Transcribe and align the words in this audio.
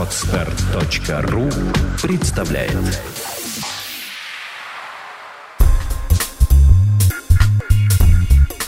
Отстар.ру 0.00 1.50
представляет 2.02 2.74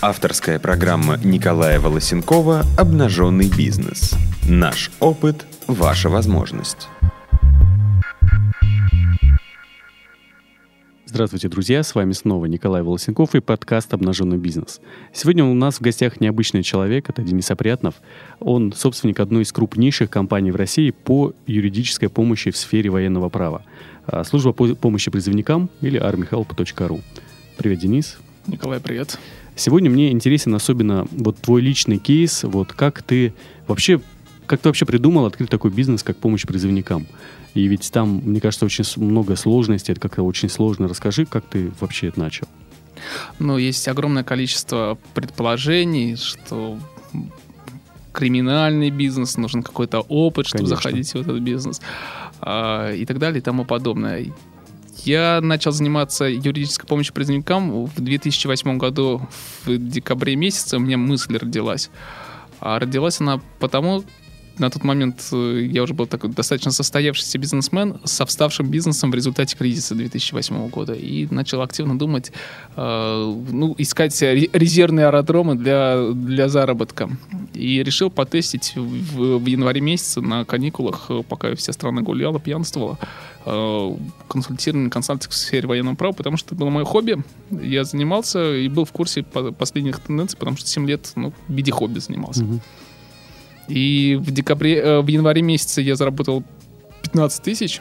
Авторская 0.03 0.59
программа 0.59 1.17
Николая 1.17 1.81
Волосенкова 1.81 2.67
«Обнаженный 2.77 3.49
бизнес». 3.49 4.15
Наш 4.47 4.91
опыт– 5.01 5.47
ваша 5.67 6.11
возможность. 6.11 6.89
Здравствуйте, 11.15 11.51
друзья! 11.51 11.83
С 11.83 11.95
вами 11.95 12.13
снова 12.13 12.47
Николай 12.47 12.81
Волосенков 12.83 13.35
и 13.35 13.41
подкаст 13.41 13.93
«Обнаженный 13.93 14.39
бизнес». 14.39 14.81
Сегодня 15.13 15.45
у 15.45 15.53
нас 15.53 15.77
в 15.77 15.83
гостях 15.83 16.23
необычный 16.23 16.63
человек, 16.63 17.11
это 17.11 17.21
Денис 17.21 17.51
Опрятнов. 17.51 17.97
Он 18.41 18.73
собственник 18.73 19.21
одной 19.21 19.43
из 19.43 19.53
крупнейших 19.53 20.09
компаний 20.09 20.53
в 20.53 20.57
России 20.57 20.91
по 20.91 21.35
юридической 21.47 22.09
помощи 22.09 22.51
в 22.51 22.57
сфере 22.57 22.89
военного 22.89 23.29
права. 23.29 23.63
А, 24.07 24.25
служба 24.25 24.55
помощи 24.55 25.11
призывникам 25.11 25.69
или 25.83 26.01
armyhelp.ru. 26.01 27.03
Привет, 27.59 27.79
Денис. 27.79 28.17
Николай, 28.47 28.81
привет. 28.81 29.19
Сегодня 29.55 29.91
мне 29.91 30.13
интересен 30.13 30.55
особенно 30.55 31.07
вот 31.11 31.37
твой 31.37 31.61
личный 31.61 31.99
кейс, 31.99 32.43
вот 32.43 32.73
как 32.73 33.03
ты 33.03 33.35
вообще, 33.69 34.01
как 34.53 34.61
ты 34.61 34.69
вообще 34.69 34.85
придумал 34.85 35.25
открыть 35.25 35.49
такой 35.49 35.71
бизнес, 35.71 36.03
как 36.03 36.19
помощь 36.19 36.45
призывникам? 36.45 37.07
И 37.55 37.67
ведь 37.67 37.91
там, 37.91 38.21
мне 38.23 38.39
кажется, 38.39 38.67
очень 38.67 38.85
много 38.97 39.35
сложностей, 39.35 39.93
это 39.93 40.01
как-то 40.03 40.23
очень 40.25 40.51
сложно. 40.51 40.89
Расскажи, 40.89 41.25
как 41.25 41.47
ты 41.47 41.73
вообще 41.81 42.09
это 42.09 42.21
начал? 42.21 42.47
Ну, 43.39 43.57
есть 43.57 43.89
огромное 43.89 44.25
количество 44.25 44.99
предположений, 45.15 46.17
что 46.17 46.79
криминальный 48.13 48.91
бизнес, 48.91 49.39
нужен 49.39 49.63
какой-то 49.63 50.01
опыт, 50.01 50.47
чтобы 50.47 50.65
Конечно. 50.65 50.77
заходить 50.77 51.11
в 51.15 51.17
этот 51.17 51.41
бизнес 51.41 51.81
а, 52.43 52.93
и 52.93 53.07
так 53.07 53.19
далее 53.19 53.39
и 53.39 53.43
тому 53.43 53.65
подобное. 53.65 54.27
Я 54.99 55.41
начал 55.41 55.73
заниматься 55.73 56.27
юридической 56.27 56.87
помощью 56.87 57.15
призывникам 57.15 57.87
в 57.87 57.99
2008 57.99 58.77
году, 58.77 59.27
в 59.65 59.79
декабре 59.79 60.37
месяце 60.37 60.77
у 60.77 60.81
меня 60.81 60.99
мысль 60.99 61.39
родилась. 61.39 61.89
А 62.61 62.79
родилась 62.79 63.19
она 63.19 63.41
потому, 63.59 64.05
на 64.59 64.71
тот 64.71 64.85
момент 64.85 65.29
э, 65.33 65.69
я 65.71 65.83
уже 65.83 65.95
был 65.95 66.07
такой 66.07 66.31
достаточно 66.31 66.71
состоявшийся 66.71 67.39
бизнесмен 67.39 68.01
со 68.05 68.27
вставшим 68.27 68.69
бизнесом 68.69 69.11
в 69.11 69.15
результате 69.15 69.57
кризиса 69.57 69.95
2008 69.95 70.69
года 70.69 70.93
и 70.93 71.27
начал 71.31 71.63
активно 71.63 71.99
думать, 71.99 72.33
э, 72.77 73.43
ну, 73.51 73.75
искать 73.79 74.21
резервные 74.21 75.07
аэродромы 75.07 75.55
для, 75.55 76.11
для 76.13 76.49
заработка. 76.49 77.11
И 77.55 77.83
решил 77.83 78.11
потестить 78.11 78.75
в, 78.77 79.39
в 79.39 79.47
январе 79.47 79.81
месяце 79.81 80.21
на 80.21 80.45
каникулах, 80.45 81.07
э, 81.09 81.23
пока 81.29 81.55
вся 81.55 81.73
страна 81.73 82.03
гуляла, 82.03 82.39
пьянствовала, 82.39 82.99
э, 83.45 83.97
консультирование, 84.29 84.91
консалтинг 84.91 85.33
в 85.33 85.37
сфере 85.37 85.67
военного 85.67 85.95
права, 85.95 86.13
потому 86.13 86.37
что 86.37 86.49
это 86.49 86.57
было 86.57 86.71
мое 86.71 86.85
хобби. 86.85 87.23
Я 87.51 87.85
занимался 87.85 88.55
и 88.55 88.69
был 88.69 88.85
в 88.85 88.93
курсе 88.93 89.23
последних 89.23 90.01
тенденций, 90.01 90.39
потому 90.39 90.57
что 90.57 90.69
7 90.69 90.87
лет 90.87 91.13
ну, 91.17 91.33
в 91.49 91.53
виде 91.53 91.73
хобби 91.73 91.99
занимался. 91.99 92.43
Mm-hmm. 92.43 92.61
И 93.73 94.17
в 94.17 94.31
декабре, 94.31 94.79
э, 94.79 95.01
в 95.01 95.07
январе 95.07 95.41
месяце 95.41 95.81
я 95.81 95.97
заработал 95.97 96.45
15 97.03 97.43
тысяч. 97.43 97.81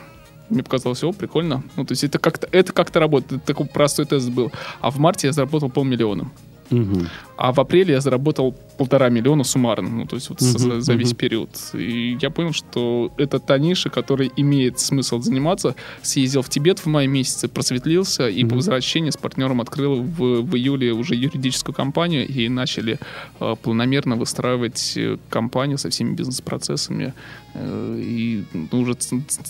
Мне 0.50 0.64
показалось, 0.64 1.04
о, 1.04 1.12
прикольно. 1.12 1.64
Ну, 1.76 1.86
то 1.86 1.92
есть 1.92 2.06
это 2.06 2.18
как-то, 2.18 2.48
это 2.52 2.72
как-то 2.72 3.00
работает. 3.00 3.42
Это 3.42 3.48
такой 3.48 3.66
простой 3.66 4.06
тест 4.06 4.30
был. 4.30 4.52
А 4.80 4.90
в 4.90 5.00
марте 5.00 5.28
я 5.28 5.34
заработал 5.34 5.70
полмиллиона. 5.70 6.32
Угу. 6.72 7.06
А 7.38 7.52
в 7.52 7.60
апреле 7.60 7.94
я 7.94 8.02
заработал 8.02 8.56
полтора 8.78 9.10
миллиона 9.10 9.44
суммарно, 9.44 9.90
ну, 9.90 10.06
то 10.06 10.16
есть 10.16 10.30
вот 10.30 10.42
угу, 10.42 10.58
за, 10.58 10.82
за 10.82 10.94
весь 10.94 11.12
угу. 11.12 11.18
период. 11.18 11.50
И 11.74 12.18
я 12.22 12.30
понял, 12.30 12.54
что 12.54 13.12
это 13.18 13.40
та 13.40 13.58
ниша, 13.58 13.90
которой 13.90 14.32
имеет 14.38 14.80
смысл 14.80 15.20
заниматься. 15.20 15.76
Съездил 16.02 16.42
в 16.42 16.50
Тибет 16.50 16.80
в 16.80 16.86
мае 16.86 17.08
месяце, 17.08 17.48
просветлился, 17.48 18.30
и 18.30 18.44
угу. 18.44 18.52
по 18.52 18.56
возвращении 18.56 19.10
с 19.10 19.18
партнером 19.18 19.60
открыл 19.60 20.02
в, 20.02 20.42
в 20.42 20.56
июле 20.56 20.94
уже 20.94 21.16
юридическую 21.16 21.76
компанию, 21.76 22.28
и 22.28 22.48
начали 22.50 23.00
э, 23.40 23.56
планомерно 23.62 24.16
выстраивать 24.16 24.94
э, 24.96 25.18
компанию 25.30 25.78
со 25.78 25.90
всеми 25.90 26.16
бизнес-процессами, 26.16 27.14
э, 27.54 28.00
и 28.00 28.44
уже 28.72 28.96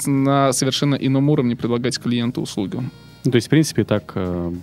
на 0.05 0.53
совершенно 0.53 0.95
ином 0.95 1.29
уровне 1.29 1.55
предлагать 1.55 1.99
клиенту 1.99 2.41
услуги. 2.41 2.81
Ну, 3.23 3.31
то 3.31 3.35
есть, 3.35 3.47
в 3.47 3.49
принципе, 3.49 3.83
так, 3.83 4.13
э, 4.15 4.53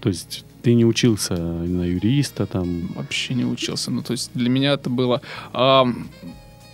то 0.00 0.08
есть 0.08 0.44
ты 0.62 0.74
не 0.74 0.84
учился 0.84 1.34
на 1.36 1.84
юриста 1.84 2.46
там? 2.46 2.88
Вообще 2.94 3.34
не 3.34 3.44
учился. 3.44 3.90
Ну, 3.90 4.02
то 4.02 4.12
есть 4.12 4.30
для 4.34 4.48
меня 4.48 4.72
это 4.72 4.90
было... 4.90 5.20
Э, 5.52 5.84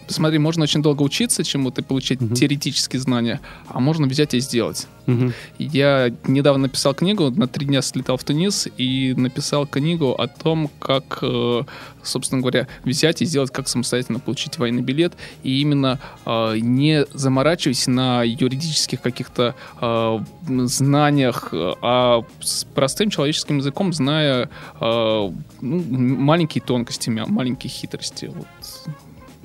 смотри, 0.08 0.38
можно 0.38 0.64
очень 0.64 0.82
долго 0.82 1.02
учиться 1.02 1.44
чему-то 1.44 1.80
и 1.80 1.84
получить 1.84 2.20
uh-huh. 2.20 2.34
теоретические 2.34 3.00
знания, 3.00 3.40
а 3.68 3.80
можно 3.80 4.06
взять 4.06 4.34
и 4.34 4.40
сделать. 4.40 4.86
Uh-huh. 5.06 5.32
Я 5.58 6.12
недавно 6.26 6.62
написал 6.62 6.94
книгу, 6.94 7.30
на 7.30 7.46
три 7.46 7.66
дня 7.66 7.82
слетал 7.82 8.16
в 8.16 8.24
Тунис 8.24 8.68
и 8.76 9.14
написал 9.16 9.66
книгу 9.66 10.12
о 10.12 10.26
том, 10.26 10.70
как, 10.78 11.18
э, 11.22 11.62
собственно 12.02 12.40
говоря, 12.40 12.66
взять 12.84 13.22
и 13.22 13.24
сделать, 13.24 13.50
как 13.50 13.68
самостоятельно 13.68 14.18
получить 14.18 14.58
военный 14.58 14.82
билет, 14.82 15.14
и 15.42 15.60
именно 15.60 16.00
э, 16.24 16.56
не 16.58 17.06
заморачиваясь 17.12 17.86
на 17.86 18.22
юридических 18.22 19.00
каких-то 19.00 19.54
э, 19.80 20.18
знаниях, 20.48 21.48
а 21.52 22.24
с 22.40 22.64
простым 22.64 23.10
человеческим 23.10 23.58
языком, 23.58 23.92
зная 23.92 24.48
ну, 24.80 25.32
маленькие 25.60 26.62
тонкости, 26.62 27.10
маленькие 27.10 27.70
хитрости. 27.70 28.26
Вот 28.26 28.46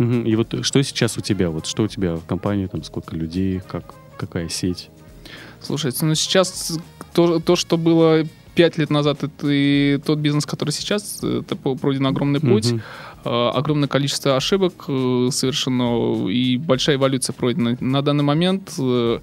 Угу. 0.02 0.28
И 0.28 0.36
вот 0.36 0.66
что 0.66 0.82
сейчас 0.84 1.18
у 1.18 1.22
тебя? 1.22 1.50
Вот 1.50 1.66
что 1.66 1.84
у 1.84 1.88
тебя 1.88 2.16
в 2.16 2.26
компании, 2.26 2.68
там 2.68 2.84
сколько 2.84 3.16
людей, 3.16 3.62
как, 3.68 3.84
какая 4.18 4.50
сеть? 4.50 4.90
Слушайте, 5.62 6.06
ну 6.06 6.16
сейчас 6.16 6.80
то, 7.14 7.40
то 7.40 7.56
что 7.56 7.78
было 7.78 8.24
пять 8.56 8.78
лет 8.78 8.90
назад, 8.90 9.24
это 9.24 9.48
и 9.50 10.00
тот 10.06 10.20
бизнес, 10.20 10.46
который 10.46 10.72
сейчас, 10.72 11.24
это 11.24 11.56
пройден 11.56 12.08
огромный 12.08 12.40
путь. 12.40 12.72
Угу. 12.72 12.82
Огромное 13.24 13.88
количество 13.88 14.36
ошибок 14.36 14.86
э, 14.88 15.30
совершено 15.32 16.28
и 16.28 16.58
большая 16.58 16.96
эволюция 16.96 17.34
пройдена. 17.34 17.78
На 17.80 18.02
данный 18.02 18.24
момент 18.24 18.74
э, 18.80 19.20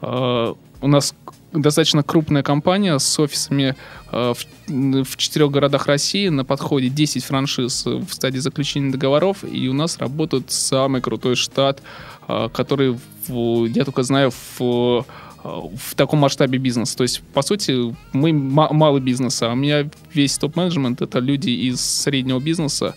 э, 0.00 0.54
у 0.80 0.88
нас 0.88 1.14
достаточно 1.54 2.02
крупная 2.02 2.42
компания 2.42 2.98
с 2.98 3.18
офисами 3.18 3.76
э, 4.12 4.34
в, 4.34 5.04
в 5.04 5.16
четырех 5.16 5.50
городах 5.50 5.86
России. 5.86 6.28
На 6.28 6.44
подходе 6.44 6.88
10 6.88 7.24
франшиз 7.24 7.86
в 7.86 8.12
стадии 8.12 8.38
заключения 8.38 8.90
договоров. 8.90 9.44
И 9.44 9.68
у 9.68 9.72
нас 9.72 9.98
работает 9.98 10.50
самый 10.50 11.00
крутой 11.00 11.36
штат, 11.36 11.82
э, 12.28 12.48
который, 12.52 12.98
я 13.28 13.84
только 13.84 14.02
знаю, 14.02 14.32
в 14.58 15.04
в 15.44 15.94
таком 15.94 16.20
масштабе 16.20 16.58
бизнеса. 16.58 16.96
То 16.96 17.02
есть, 17.02 17.20
по 17.34 17.42
сути, 17.42 17.94
мы 18.12 18.32
малый 18.32 19.02
бизнес, 19.02 19.42
а 19.42 19.52
у 19.52 19.54
меня 19.54 19.86
весь 20.14 20.38
топ-менеджмент— 20.38 21.02
это 21.02 21.18
люди 21.18 21.50
из 21.50 21.82
среднего 21.82 22.40
бизнеса, 22.40 22.94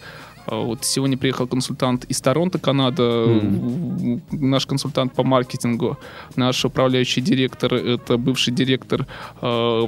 вот 0.56 0.86
сегодня 0.86 1.18
приехал 1.18 1.48
консультант 1.48 2.06
из 2.06 2.22
Торонто, 2.22 2.60
Канада, 2.60 3.04
mm-hmm. 3.04 4.22
наш 4.32 4.66
консультант 4.66 5.14
по 5.14 5.24
маркетингу, 5.24 5.98
наш 6.36 6.66
управляющий 6.66 7.22
директор, 7.22 7.74
это 7.74 8.18
бывший 8.18 8.54
директор 8.54 9.06
э, 9.42 9.82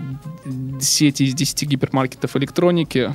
сети 0.82 1.24
из 1.24 1.34
10 1.34 1.64
гипермаркетов 1.64 2.36
электроники, 2.36 3.14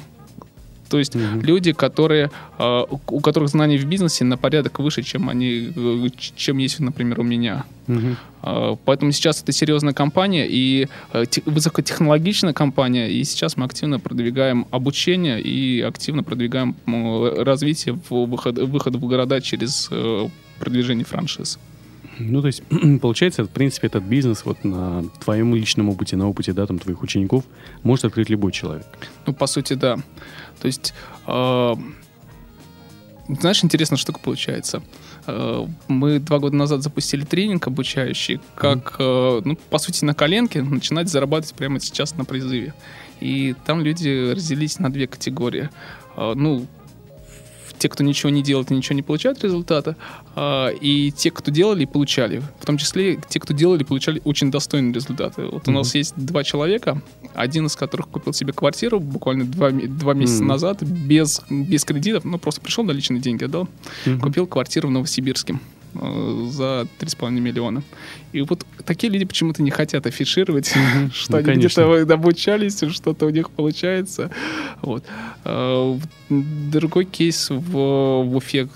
то 0.94 0.99
есть 0.99 1.16
mm-hmm. 1.16 1.43
люди, 1.43 1.72
которые, 1.72 2.31
э, 2.56 2.84
у 3.09 3.21
которых 3.21 3.49
знания 3.49 3.78
в 3.78 3.84
бизнесе 3.84 4.25
на 4.25 4.37
порядок 4.37 4.78
выше, 4.78 5.03
чем 5.03 5.28
они, 5.28 5.72
э, 5.75 6.09
чем 6.37 6.59
есть, 6.59 6.78
например, 6.78 7.19
у 7.19 7.25
меня. 7.25 7.65
Mm-hmm. 7.88 8.78
Поэтому 8.84 9.10
сейчас 9.10 9.43
это 9.43 9.50
серьезная 9.50 9.93
компания 9.93 10.47
и 10.49 10.87
высокотехнологичная 11.47 12.53
компания, 12.53 13.10
и 13.10 13.25
сейчас 13.25 13.56
мы 13.56 13.65
активно 13.65 13.99
продвигаем 13.99 14.66
обучение 14.71 15.41
и 15.41 15.81
активно 15.81 16.22
продвигаем 16.22 16.77
развитие 16.87 17.99
выхода 18.09 18.65
выход 18.65 18.94
в 18.94 19.05
города 19.05 19.41
через 19.41 19.91
продвижение 20.61 21.05
франшиз. 21.05 21.58
Ну, 22.19 22.40
то 22.40 22.49
есть, 22.49 22.62
получается, 23.00 23.44
в 23.44 23.50
принципе, 23.50 23.87
этот 23.87 24.05
бизнес 24.05 24.44
вот 24.44 24.64
на 24.64 25.05
твоем 25.22 25.55
личном 25.55 25.88
опыте, 25.88 26.16
на 26.16 26.28
опыте, 26.28 26.52
да, 26.52 26.66
там, 26.66 26.78
твоих 26.78 27.02
учеников 27.02 27.44
может 27.82 28.05
открыть 28.05 28.31
любой 28.31 28.52
человек. 28.52 28.87
Ну, 29.26 29.32
по 29.32 29.46
сути, 29.46 29.75
да. 29.75 29.96
То 30.61 30.66
есть, 30.66 30.94
э, 31.26 31.75
знаешь, 33.28 33.64
интересная 33.64 33.96
штука 33.96 34.20
получается. 34.22 34.82
Э, 35.26 35.66
мы 35.88 36.19
два 36.19 36.38
года 36.38 36.56
назад 36.56 36.82
запустили 36.82 37.25
тренинг 37.25 37.66
обучающий, 37.66 38.40
как, 38.55 38.96
э, 38.99 39.40
ну, 39.44 39.56
по 39.70 39.78
сути, 39.78 40.05
на 40.05 40.14
коленке 40.14 40.62
начинать 40.62 41.08
зарабатывать 41.08 41.55
прямо 41.55 41.81
сейчас 41.81 42.16
на 42.16 42.25
призыве. 42.25 42.75
И 43.20 43.55
там 43.64 43.81
люди 43.81 44.32
разделились 44.32 44.78
на 44.78 44.93
две 44.93 45.06
категории. 45.06 45.70
Э, 46.16 46.34
ну, 46.34 46.66
те, 47.79 47.88
кто 47.88 48.05
ничего 48.05 48.31
не 48.31 48.43
делает 48.43 48.71
и 48.71 48.75
ничего 48.75 48.97
не 48.97 49.03
получают 49.03 49.43
результата, 49.43 49.97
а, 50.35 50.69
и 50.69 51.11
те, 51.11 51.31
кто 51.31 51.50
делали 51.50 51.85
и 51.85 51.87
получали. 51.87 52.43
В 52.61 52.67
том 52.67 52.79
числе 52.79 53.19
те, 53.29 53.41
кто 53.41 53.55
делали 53.55 53.82
и 53.82 53.85
получали 53.85 54.21
очень 54.25 54.50
достойные 54.50 54.93
результаты. 54.93 55.43
Вот 55.47 55.65
mm-hmm. 55.65 55.71
у 55.71 55.73
нас 55.73 55.94
есть 55.94 56.15
два 56.17 56.44
человека, 56.44 57.03
один 57.35 57.67
из 57.67 57.76
которых 57.76 58.09
купил 58.09 58.32
себе 58.32 58.53
квартиру 58.53 59.00
буквально 59.00 59.44
два, 59.44 59.71
два 59.71 60.15
месяца 60.15 60.43
mm-hmm. 60.43 60.47
назад 60.47 60.82
без, 60.82 61.43
без 61.50 61.85
кредитов, 61.85 62.25
ну 62.25 62.38
просто 62.38 62.61
пришел 62.61 62.85
наличные 62.85 63.21
деньги 63.21 63.44
отдал, 63.44 63.69
mm-hmm. 64.05 64.21
купил 64.21 64.47
квартиру 64.47 64.88
в 64.88 64.91
Новосибирске. 64.91 65.59
Э, 65.94 66.46
за 66.50 66.87
3,5 66.99 67.31
миллиона. 67.31 67.82
И 68.32 68.43
вот 68.43 68.67
такие 68.85 69.12
люди 69.12 69.25
почему-то 69.25 69.62
не 69.62 69.70
хотят 69.70 70.06
афишировать, 70.06 70.73
что 71.12 71.32
ну, 71.32 71.38
они 71.38 71.64
где-то 71.64 72.02
обучались, 72.12 72.82
что-то 72.91 73.26
у 73.26 73.31
них 73.31 73.50
получается. 73.50 74.31
Вот. 74.82 75.05
Э, 75.44 75.99
другой 76.29 77.05
кейс 77.05 77.50
в, 77.50 77.70
в 78.25 78.37
Уфе. 78.37 78.69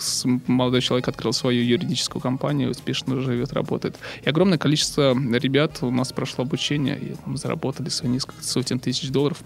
Молодой 0.47 0.81
человек 0.81 1.09
открыл 1.09 1.33
свою 1.33 1.63
юридическую 1.63 2.23
компанию, 2.23 2.71
успешно 2.71 3.21
живет, 3.21 3.53
работает. 3.53 3.97
И 4.23 4.29
огромное 4.29 4.59
количество 4.59 5.17
ребят 5.37 5.79
у 5.83 5.91
нас 5.91 6.13
прошло 6.13 6.45
обучение, 6.45 6.99
и 6.99 7.37
заработали 7.37 7.89
свои 7.89 8.11
несколько 8.11 8.43
сотен 8.45 8.79
тысяч 8.79 9.11
долларов, 9.11 9.39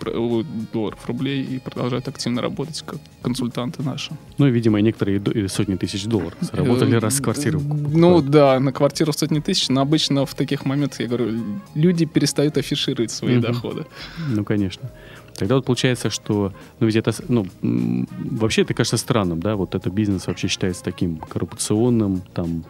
долларов, 0.72 0.98
рублей, 1.06 1.42
и 1.42 1.58
продолжают 1.58 2.08
активно 2.08 2.42
работать 2.42 2.82
как 2.84 2.98
консультанты 3.22 3.82
наши. 3.82 4.10
Ну, 4.38 4.46
видимо, 4.48 4.80
некоторые 4.80 5.18
и 5.18 5.48
сотни 5.48 5.76
тысяч 5.76 6.04
долларов 6.04 6.34
заработали 6.40 6.96
раз 6.96 7.20
квартиру. 7.20 7.61
Ну, 7.62 8.20
да, 8.22 8.58
на 8.60 8.72
квартиру 8.72 9.12
в 9.12 9.16
сотни 9.16 9.40
тысяч, 9.40 9.68
но 9.68 9.80
обычно 9.80 10.26
в 10.26 10.34
таких 10.34 10.64
моментах, 10.64 11.00
я 11.00 11.06
говорю, 11.06 11.42
люди 11.74 12.04
перестают 12.04 12.56
афишировать 12.56 13.10
свои 13.10 13.38
доходы. 13.38 13.86
Ну, 14.28 14.44
конечно. 14.44 14.90
Тогда 15.34 15.56
вот 15.56 15.64
получается, 15.64 16.10
что, 16.10 16.52
ну 16.78 16.86
ведь 16.86 16.96
это, 16.96 17.12
ну, 17.28 17.46
вообще 17.62 18.62
это 18.62 18.74
кажется 18.74 18.96
странным, 18.96 19.40
да, 19.40 19.56
вот 19.56 19.74
это 19.74 19.90
бизнес 19.90 20.26
вообще 20.26 20.48
считается 20.48 20.84
таким 20.84 21.16
коррупционным, 21.16 22.22
там, 22.34 22.64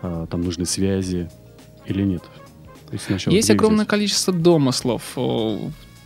а, 0.00 0.26
там 0.26 0.42
нужны 0.42 0.64
связи 0.64 1.28
или 1.86 2.02
нет? 2.02 2.22
Есть, 2.92 3.26
есть 3.26 3.50
огромное 3.50 3.84
количество 3.84 4.32
домыслов 4.32 5.02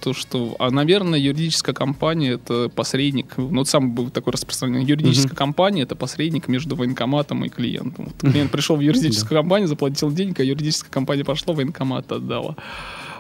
то, 0.00 0.15
что, 0.15 0.56
а, 0.59 0.71
наверное, 0.71 1.19
юридическая 1.19 1.75
компания 1.75 2.33
это 2.33 2.69
посредник, 2.69 3.37
ну, 3.37 3.65
сам 3.65 3.93
был 3.93 4.11
такой 4.11 4.33
распространенный, 4.33 4.85
юридическая 4.85 5.33
uh-huh. 5.33 5.37
компания 5.37 5.83
это 5.83 5.97
посредник 5.97 6.49
между 6.49 6.77
военкоматом 6.77 7.45
и 7.45 7.49
клиентом. 7.49 8.06
Вот 8.06 8.17
клиент 8.33 8.50
пришел 8.50 8.77
в 8.77 8.81
юридическую 8.81 9.41
компанию, 9.41 9.69
заплатил 9.69 10.11
денег, 10.11 10.41
а 10.41 10.45
юридическая 10.45 10.91
компания 10.91 11.25
пошла, 11.25 11.55
военкомат 11.55 12.11
отдала. 12.12 12.56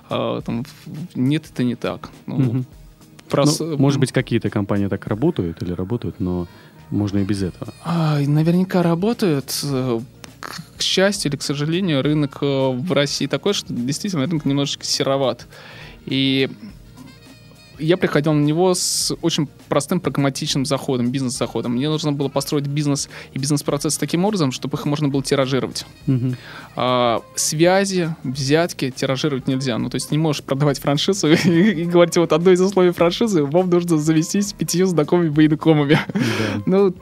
А, 0.08 0.40
там, 0.40 0.64
нет, 1.14 1.44
это 1.52 1.64
не 1.64 1.74
так. 1.74 2.10
Ну. 2.26 2.64
Прос... 3.28 3.60
Ну, 3.60 3.76
может 3.76 4.00
быть, 4.00 4.12
какие-то 4.12 4.50
компании 4.50 4.86
так 4.88 5.06
работают 5.06 5.62
или 5.62 5.72
работают, 5.72 6.18
но 6.18 6.48
можно 6.90 7.18
и 7.18 7.24
без 7.24 7.42
этого. 7.42 7.74
А, 7.84 8.18
наверняка 8.20 8.82
работают. 8.82 9.64
К 10.40 10.80
счастью 10.80 11.32
или 11.32 11.36
к 11.36 11.42
сожалению, 11.42 12.00
рынок 12.00 12.38
э, 12.40 12.46
в 12.46 12.92
России 12.92 13.26
такой, 13.26 13.54
что 13.54 13.74
действительно 13.74 14.24
рынок 14.24 14.44
немножечко 14.44 14.84
сероват. 14.84 15.46
И 16.10 16.48
я 17.78 17.96
приходил 17.96 18.32
на 18.32 18.42
него 18.42 18.74
с 18.74 19.14
очень 19.22 19.48
простым 19.68 20.00
прагматичным 20.00 20.66
заходом, 20.66 21.10
бизнес-заходом. 21.10 21.72
Мне 21.72 21.88
нужно 21.88 22.12
было 22.12 22.28
построить 22.28 22.66
бизнес 22.66 23.08
и 23.32 23.38
бизнес-процесс 23.38 23.96
таким 23.96 24.24
образом, 24.24 24.52
чтобы 24.52 24.76
их 24.76 24.84
можно 24.84 25.08
было 25.08 25.22
тиражировать. 25.22 25.86
Угу. 26.06 26.34
А, 26.76 27.22
связи, 27.34 28.14
взятки 28.24 28.90
тиражировать 28.90 29.46
нельзя. 29.46 29.78
Ну, 29.78 29.90
то 29.90 29.96
есть 29.96 30.10
не 30.10 30.18
можешь 30.18 30.42
продавать 30.42 30.78
франшизу 30.78 31.28
и, 31.32 31.82
и 31.82 31.84
говорить, 31.84 32.16
вот 32.16 32.32
одно 32.32 32.52
из 32.52 32.60
условий 32.60 32.90
франшизы, 32.90 33.44
вам 33.44 33.70
нужно 33.70 33.98
завестись 33.98 34.52
пятью 34.52 34.86
знакомыми 34.86 35.28
военкомами. 35.28 35.98
Да. 36.14 36.20
ну, 36.66 36.94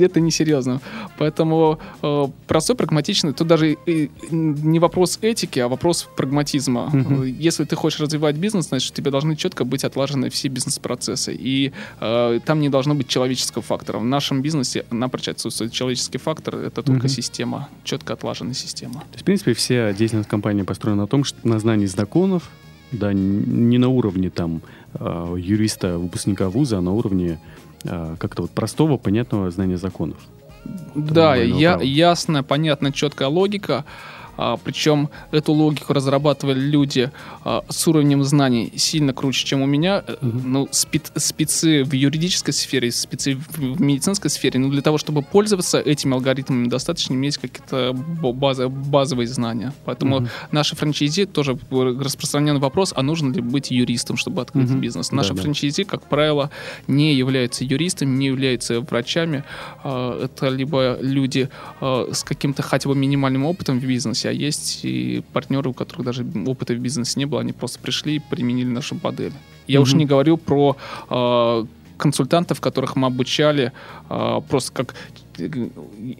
это 0.00 0.20
несерьезно. 0.20 0.80
Поэтому 1.18 1.78
э, 2.02 2.24
простой, 2.46 2.76
прагматичный, 2.76 3.32
тут 3.32 3.46
даже 3.46 3.72
и, 3.86 4.10
не 4.30 4.78
вопрос 4.78 5.18
этики, 5.22 5.58
а 5.60 5.68
вопрос 5.68 6.08
прагматизма. 6.16 6.90
Угу. 6.92 7.22
Если 7.24 7.64
ты 7.64 7.76
хочешь 7.76 8.00
развивать 8.00 8.36
бизнес, 8.36 8.68
значит, 8.68 8.92
у 8.92 8.94
тебя 8.94 9.10
должны 9.10 9.36
четко 9.36 9.64
быть 9.64 9.84
отлажены 9.84 10.21
все 10.30 10.48
бизнес-процессы. 10.48 11.34
И 11.38 11.72
э, 12.00 12.40
там 12.44 12.60
не 12.60 12.68
должно 12.68 12.94
быть 12.94 13.08
человеческого 13.08 13.62
фактора. 13.62 13.98
В 13.98 14.04
нашем 14.04 14.42
бизнесе 14.42 14.84
напрочь 14.90 15.28
отсутствует 15.28 15.72
человеческий 15.72 16.18
фактор, 16.18 16.56
это 16.56 16.82
только 16.82 17.06
угу. 17.06 17.08
система, 17.08 17.68
четко 17.84 18.12
отлаженная 18.14 18.54
система. 18.54 18.94
То 18.94 19.06
есть, 19.12 19.22
в 19.22 19.24
принципе, 19.24 19.54
вся 19.54 19.92
деятельность 19.92 20.28
компании 20.28 20.62
построена 20.62 21.02
на 21.02 21.06
том, 21.06 21.24
что 21.24 21.38
на 21.46 21.58
знании 21.58 21.86
законов, 21.86 22.50
да, 22.92 23.12
не 23.12 23.78
на 23.78 23.88
уровне 23.88 24.30
там 24.30 24.62
э, 24.94 25.36
юриста, 25.38 25.98
выпускника 25.98 26.50
вуза, 26.50 26.78
а 26.78 26.80
на 26.80 26.92
уровне 26.92 27.38
э, 27.84 28.16
как-то 28.18 28.42
вот 28.42 28.50
простого, 28.50 28.96
понятного 28.96 29.50
знания 29.50 29.78
законов. 29.78 30.18
Да, 30.94 31.34
я, 31.34 31.80
ясная, 31.82 32.42
понятная, 32.42 32.92
четкая 32.92 33.28
логика. 33.28 33.84
А, 34.36 34.56
причем 34.56 35.08
эту 35.30 35.52
логику 35.52 35.92
разрабатывали 35.92 36.58
люди 36.58 37.10
а, 37.44 37.64
с 37.68 37.86
уровнем 37.86 38.24
знаний 38.24 38.72
сильно 38.76 39.12
круче, 39.12 39.46
чем 39.46 39.62
у 39.62 39.66
меня. 39.66 40.04
Угу. 40.20 40.40
Ну, 40.44 40.68
спец, 40.70 41.12
спецы 41.16 41.84
в 41.84 41.92
юридической 41.92 42.52
сфере, 42.52 42.90
спецы 42.90 43.34
в 43.34 43.80
медицинской 43.80 44.30
сфере. 44.30 44.58
Но 44.58 44.68
для 44.68 44.82
того, 44.82 44.98
чтобы 44.98 45.22
пользоваться 45.22 45.78
этими 45.78 46.14
алгоритмами, 46.14 46.68
достаточно 46.68 47.14
иметь 47.14 47.38
какие-то 47.38 47.92
базы, 47.92 48.68
базовые 48.68 49.26
знания. 49.26 49.72
Поэтому 49.84 50.16
угу. 50.16 50.28
наши 50.50 50.76
франчайзи 50.76 51.26
тоже 51.26 51.58
распространенный 51.70 52.60
вопрос, 52.60 52.92
а 52.96 53.02
нужно 53.02 53.32
ли 53.32 53.40
быть 53.40 53.70
юристом, 53.70 54.16
чтобы 54.16 54.42
открыть 54.42 54.70
угу. 54.70 54.78
бизнес. 54.78 55.12
Наши 55.12 55.34
да, 55.34 55.42
франчайзи, 55.42 55.84
как 55.84 56.08
правило, 56.08 56.50
не 56.86 57.14
являются 57.14 57.64
юристами, 57.64 58.16
не 58.16 58.26
являются 58.26 58.80
врачами. 58.80 59.44
А, 59.84 60.24
это 60.24 60.48
либо 60.48 60.98
люди 61.00 61.48
с 61.80 62.24
каким-то 62.24 62.62
хотя 62.62 62.88
бы 62.88 62.94
минимальным 62.94 63.44
опытом 63.44 63.80
в 63.80 63.84
бизнесе, 63.84 64.21
а 64.26 64.32
есть 64.32 64.84
и 64.84 65.22
партнеры, 65.32 65.70
у 65.70 65.72
которых 65.72 66.06
даже 66.06 66.26
опыта 66.46 66.74
в 66.74 66.78
бизнесе 66.78 67.18
не 67.18 67.26
было, 67.26 67.40
они 67.40 67.52
просто 67.52 67.78
пришли 67.78 68.16
и 68.16 68.18
применили 68.18 68.68
нашу 68.68 68.98
модель. 69.02 69.32
Я 69.66 69.78
mm-hmm. 69.78 69.82
уж 69.82 69.92
не 69.94 70.06
говорю 70.06 70.36
про 70.36 70.76
э, 71.10 71.64
консультантов, 71.96 72.60
которых 72.60 72.96
мы 72.96 73.06
обучали, 73.06 73.72
э, 74.10 74.40
просто 74.48 74.72
как 74.72 74.94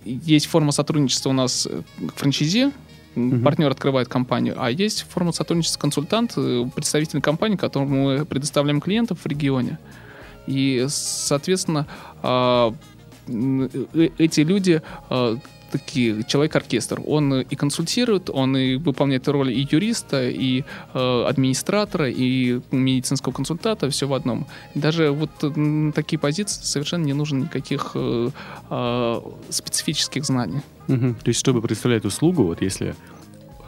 есть 0.05 0.47
форма 0.47 0.73
сотрудничества 0.73 1.31
у 1.31 1.35
нас 1.35 1.69
франчайзи, 2.17 2.73
Uh-huh. 3.15 3.43
Партнер 3.43 3.71
открывает 3.71 4.09
компанию, 4.09 4.55
а 4.57 4.71
есть 4.71 5.05
форма 5.07 5.33
сотрудничества 5.33 5.79
консультант, 5.81 6.33
э, 6.37 6.65
представитель 6.75 7.21
компании, 7.21 7.57
которому 7.57 8.05
мы 8.05 8.25
предоставляем 8.25 8.81
клиентов 8.81 9.19
в 9.21 9.27
регионе. 9.27 9.79
И, 10.47 10.87
соответственно, 10.89 11.87
э, 12.23 12.73
эти 14.19 14.41
люди 14.41 14.81
такие 15.73 16.23
человек-оркестр. 16.25 17.01
Он 17.07 17.41
и 17.41 17.57
консультирует, 17.57 18.31
он 18.31 18.57
и 18.57 18.77
выполняет 18.77 19.29
роль 19.29 19.51
и 19.51 19.67
юриста, 19.71 20.29
и 20.29 20.65
э, 20.95 21.25
администратора, 21.29 22.11
и 22.11 22.61
медицинского 22.71 23.33
консультанта, 23.33 23.89
все 23.91 24.07
в 24.07 24.13
одном. 24.13 24.47
Даже 24.75 25.11
вот 25.11 25.31
на 25.57 25.93
такие 25.93 26.19
позиции 26.19 26.63
совершенно 26.63 27.05
не 27.05 27.15
нужно 27.15 27.45
никаких 27.45 27.93
э, 27.95 28.31
э, 28.71 29.21
специфических 29.49 30.25
знаний. 30.25 30.61
Угу. 30.89 31.15
То 31.23 31.29
есть, 31.29 31.41
чтобы 31.41 31.63
представлять 31.63 32.05
услугу, 32.05 32.45
вот 32.45 32.63
если 32.63 32.95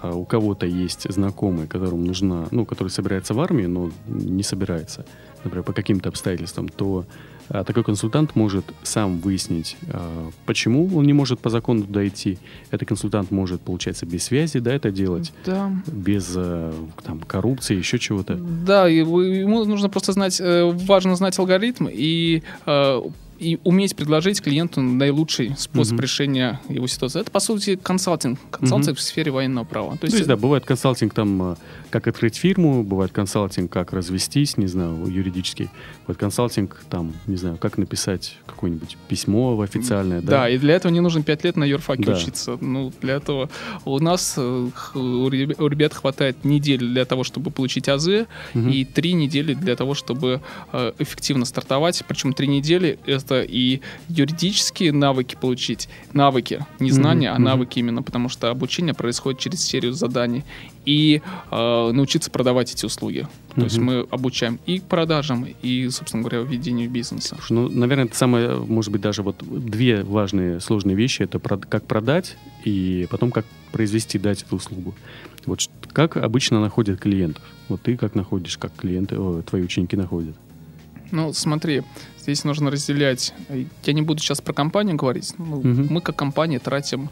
э, 0.05 0.13
у 0.15 0.25
кого-то 0.25 0.67
есть 0.67 1.11
знакомый, 1.13 1.67
которому 1.67 2.05
нужна, 2.05 2.47
ну, 2.51 2.65
который 2.67 2.89
собирается 2.89 3.35
в 3.35 3.41
армию, 3.41 3.71
но 3.71 3.91
не 4.07 4.43
собирается, 4.43 5.05
например, 5.43 5.65
по 5.65 5.73
каким-то 5.73 6.09
обстоятельствам, 6.09 6.69
то 6.69 7.05
а 7.49 7.65
такой 7.65 7.85
консультант 7.85 8.37
может 8.37 8.65
сам 8.83 9.19
выяснить, 9.19 9.77
а, 9.93 10.31
почему 10.47 10.89
он 10.97 11.05
не 11.05 11.13
может 11.13 11.41
по 11.41 11.51
закону 11.51 11.83
туда 11.83 12.07
идти. 12.07 12.39
Этот 12.71 12.89
консультант 12.89 13.31
может, 13.31 13.61
получается, 13.61 14.07
без 14.07 14.25
связи, 14.25 14.61
да, 14.61 14.73
это 14.73 14.91
делать, 14.91 15.33
да. 15.45 15.71
без 15.87 16.33
э, 16.37 16.73
там, 17.03 17.21
коррупции, 17.21 17.77
еще 17.77 17.99
чего-то. 17.99 18.35
Да, 18.35 18.89
ему 18.89 19.65
нужно 19.65 19.89
просто 19.89 20.13
знать, 20.13 20.41
э, 20.41 20.65
важно 20.87 21.17
знать 21.17 21.39
алгоритм 21.39 21.87
и 21.91 22.43
э, 22.67 23.03
и 23.39 23.59
уметь 23.65 23.97
предложить 23.97 24.41
клиенту 24.41 24.81
наилучший 24.81 25.55
способ 25.57 25.99
uh-huh. 25.99 26.03
решения 26.03 26.61
его 26.69 26.87
ситуации. 26.87 27.21
Это, 27.21 27.31
по 27.31 27.41
сути, 27.41 27.77
консалтинг. 27.77 28.39
Консалтинг 28.51 28.97
uh-huh. 28.97 29.01
в 29.01 29.03
сфере 29.03 29.31
военного 29.31 29.65
права. 29.65 29.97
То 29.97 30.07
есть, 30.07 30.13
То 30.13 30.17
есть 30.19 30.29
да, 30.29 30.37
бывает 30.37 30.65
консалтинг 30.65 31.15
там, 31.15 31.57
как 31.91 32.07
открыть 32.07 32.37
фирму, 32.37 32.83
бывает 32.83 33.13
консалтинг, 33.13 33.71
как 33.73 33.93
развестись, 33.93 34.57
не 34.57 34.67
знаю, 34.67 35.07
юридический. 35.07 35.71
Вот 36.07 36.17
консалтинг, 36.17 36.85
там, 36.91 37.13
не 37.27 37.37
знаю, 37.37 37.57
как 37.57 37.79
написать 37.79 38.37
какое-нибудь 38.47 38.97
письмо 39.09 39.61
официальное. 39.61 40.21
Да, 40.21 40.31
да 40.31 40.49
и 40.49 40.59
для 40.59 40.75
этого 40.75 40.93
не 40.93 41.01
нужно 41.01 41.23
5 41.23 41.45
лет 41.45 41.57
на 41.57 41.65
юрфаке 41.65 42.05
да. 42.05 42.13
учиться. 42.13 42.59
Ну, 42.61 42.93
для 43.01 43.15
этого 43.15 43.51
у 43.85 43.99
нас, 43.99 44.35
э, 44.37 44.69
у 44.95 45.29
ребят 45.29 45.95
хватает 45.95 46.45
недели 46.45 46.85
для 46.87 47.05
того, 47.05 47.25
чтобы 47.25 47.51
получить 47.51 47.89
АЗ, 47.89 48.09
угу. 48.09 48.69
и 48.69 48.85
три 48.85 49.13
недели 49.13 49.55
для 49.55 49.77
того, 49.77 49.95
чтобы 49.95 50.41
э, 50.73 50.93
эффективно 50.99 51.45
стартовать. 51.45 52.03
Причем 52.07 52.33
три 52.33 52.47
недели— 52.47 52.99
это 53.07 53.34
и 53.43 53.81
юридические 54.09 54.93
навыки 54.93 55.37
получить. 55.41 55.89
Навыки, 56.13 56.65
не 56.81 56.91
знания, 56.91 57.31
угу, 57.31 57.37
а 57.37 57.39
навыки 57.41 57.79
именно, 57.79 58.03
потому 58.03 58.29
что 58.29 58.51
обучение 58.51 58.95
происходит 58.95 59.41
через 59.41 59.63
серию 59.63 59.93
заданий. 59.93 60.45
И 60.85 61.23
э, 61.51 61.91
научиться 61.93 62.31
продавать 62.31 62.73
эти 62.73 62.85
услуги. 62.85 63.27
То 63.55 63.61
mm 63.61 63.65
есть 63.65 63.79
мы 63.79 64.07
обучаем 64.11 64.59
и 64.67 64.81
продажам, 64.81 65.47
и, 65.63 65.89
собственно 65.89 66.23
говоря, 66.23 66.41
ведению 66.41 66.91
бизнеса. 66.91 67.37
Ну, 67.49 67.69
наверное, 67.69 68.05
это 68.05 68.17
самое, 68.17 68.59
может 68.59 68.93
быть, 68.93 69.01
даже 69.01 69.23
вот 69.23 69.37
две 69.41 70.03
важные 70.03 70.61
сложные 70.61 70.95
вещи. 70.95 71.23
Это 71.23 71.39
как 71.39 71.87
продать 71.87 72.37
и 72.65 73.07
потом 73.11 73.31
как 73.31 73.47
произвести, 73.73 74.19
дать 74.19 74.43
эту 74.43 74.57
услугу. 74.57 74.95
Вот 75.47 75.61
как 75.93 76.17
обычно 76.17 76.61
находят 76.61 77.01
клиентов? 77.01 77.43
Вот 77.69 77.83
ты 77.83 77.97
как 77.97 78.15
находишь, 78.15 78.59
как 78.59 78.75
клиенты, 78.75 79.17
о, 79.17 79.43
твои 79.43 79.63
ученики 79.63 79.97
находят? 79.97 80.37
Ну, 81.11 81.33
смотри, 81.33 81.83
здесь 82.21 82.45
нужно 82.45 82.71
разделять. 82.71 83.35
Я 83.85 83.93
не 83.93 84.03
буду 84.03 84.21
сейчас 84.21 84.41
про 84.41 84.53
компанию 84.53 84.97
говорить. 84.97 85.35
Ну, 85.39 85.59
угу. 85.59 85.87
Мы 85.91 86.01
как 86.01 86.17
компания 86.17 86.59
тратим 86.59 87.11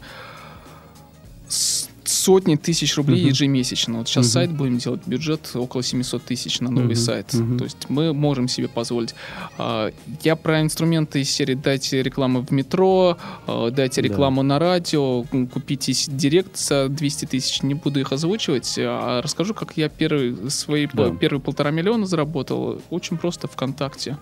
сотни 2.23 2.55
тысяч 2.55 2.95
рублей 2.95 3.25
uh-huh. 3.25 3.29
ежемесячно. 3.29 3.97
Вот 3.99 4.07
сейчас 4.07 4.27
uh-huh. 4.27 4.29
сайт 4.29 4.51
будем 4.51 4.77
делать, 4.77 5.01
бюджет 5.05 5.51
около 5.55 5.83
700 5.83 6.23
тысяч 6.23 6.61
на 6.61 6.69
новый 6.69 6.93
uh-huh. 6.93 6.95
сайт. 6.95 7.33
Uh-huh. 7.33 7.57
То 7.57 7.63
есть 7.65 7.89
мы 7.89 8.13
можем 8.13 8.47
себе 8.47 8.69
позволить. 8.69 9.13
А, 9.57 9.91
я 10.23 10.35
про 10.35 10.61
инструменты 10.61 11.21
из 11.21 11.29
серии 11.29 11.55
дайте 11.55 12.01
рекламу 12.01 12.41
в 12.41 12.51
метро, 12.51 13.17
а, 13.45 13.71
дайте 13.71 14.01
рекламу 14.01 14.41
да. 14.41 14.47
на 14.47 14.59
радио, 14.59 15.23
купите 15.23 15.93
директ 16.07 16.57
за 16.57 16.87
200 16.87 17.25
тысяч. 17.25 17.61
Не 17.61 17.73
буду 17.73 17.99
их 17.99 18.13
озвучивать, 18.13 18.75
а 18.79 19.21
расскажу, 19.21 19.53
как 19.53 19.75
я 19.75 19.89
первый, 19.89 20.49
свои 20.49 20.87
да. 20.93 21.09
первые 21.09 21.41
полтора 21.41 21.71
миллиона 21.71 22.05
заработал. 22.05 22.81
Очень 22.89 23.17
просто 23.17 23.47
ВКонтакте. 23.47 24.17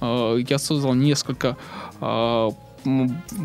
А, 0.00 0.36
я 0.36 0.58
создал 0.58 0.94
несколько 0.94 1.56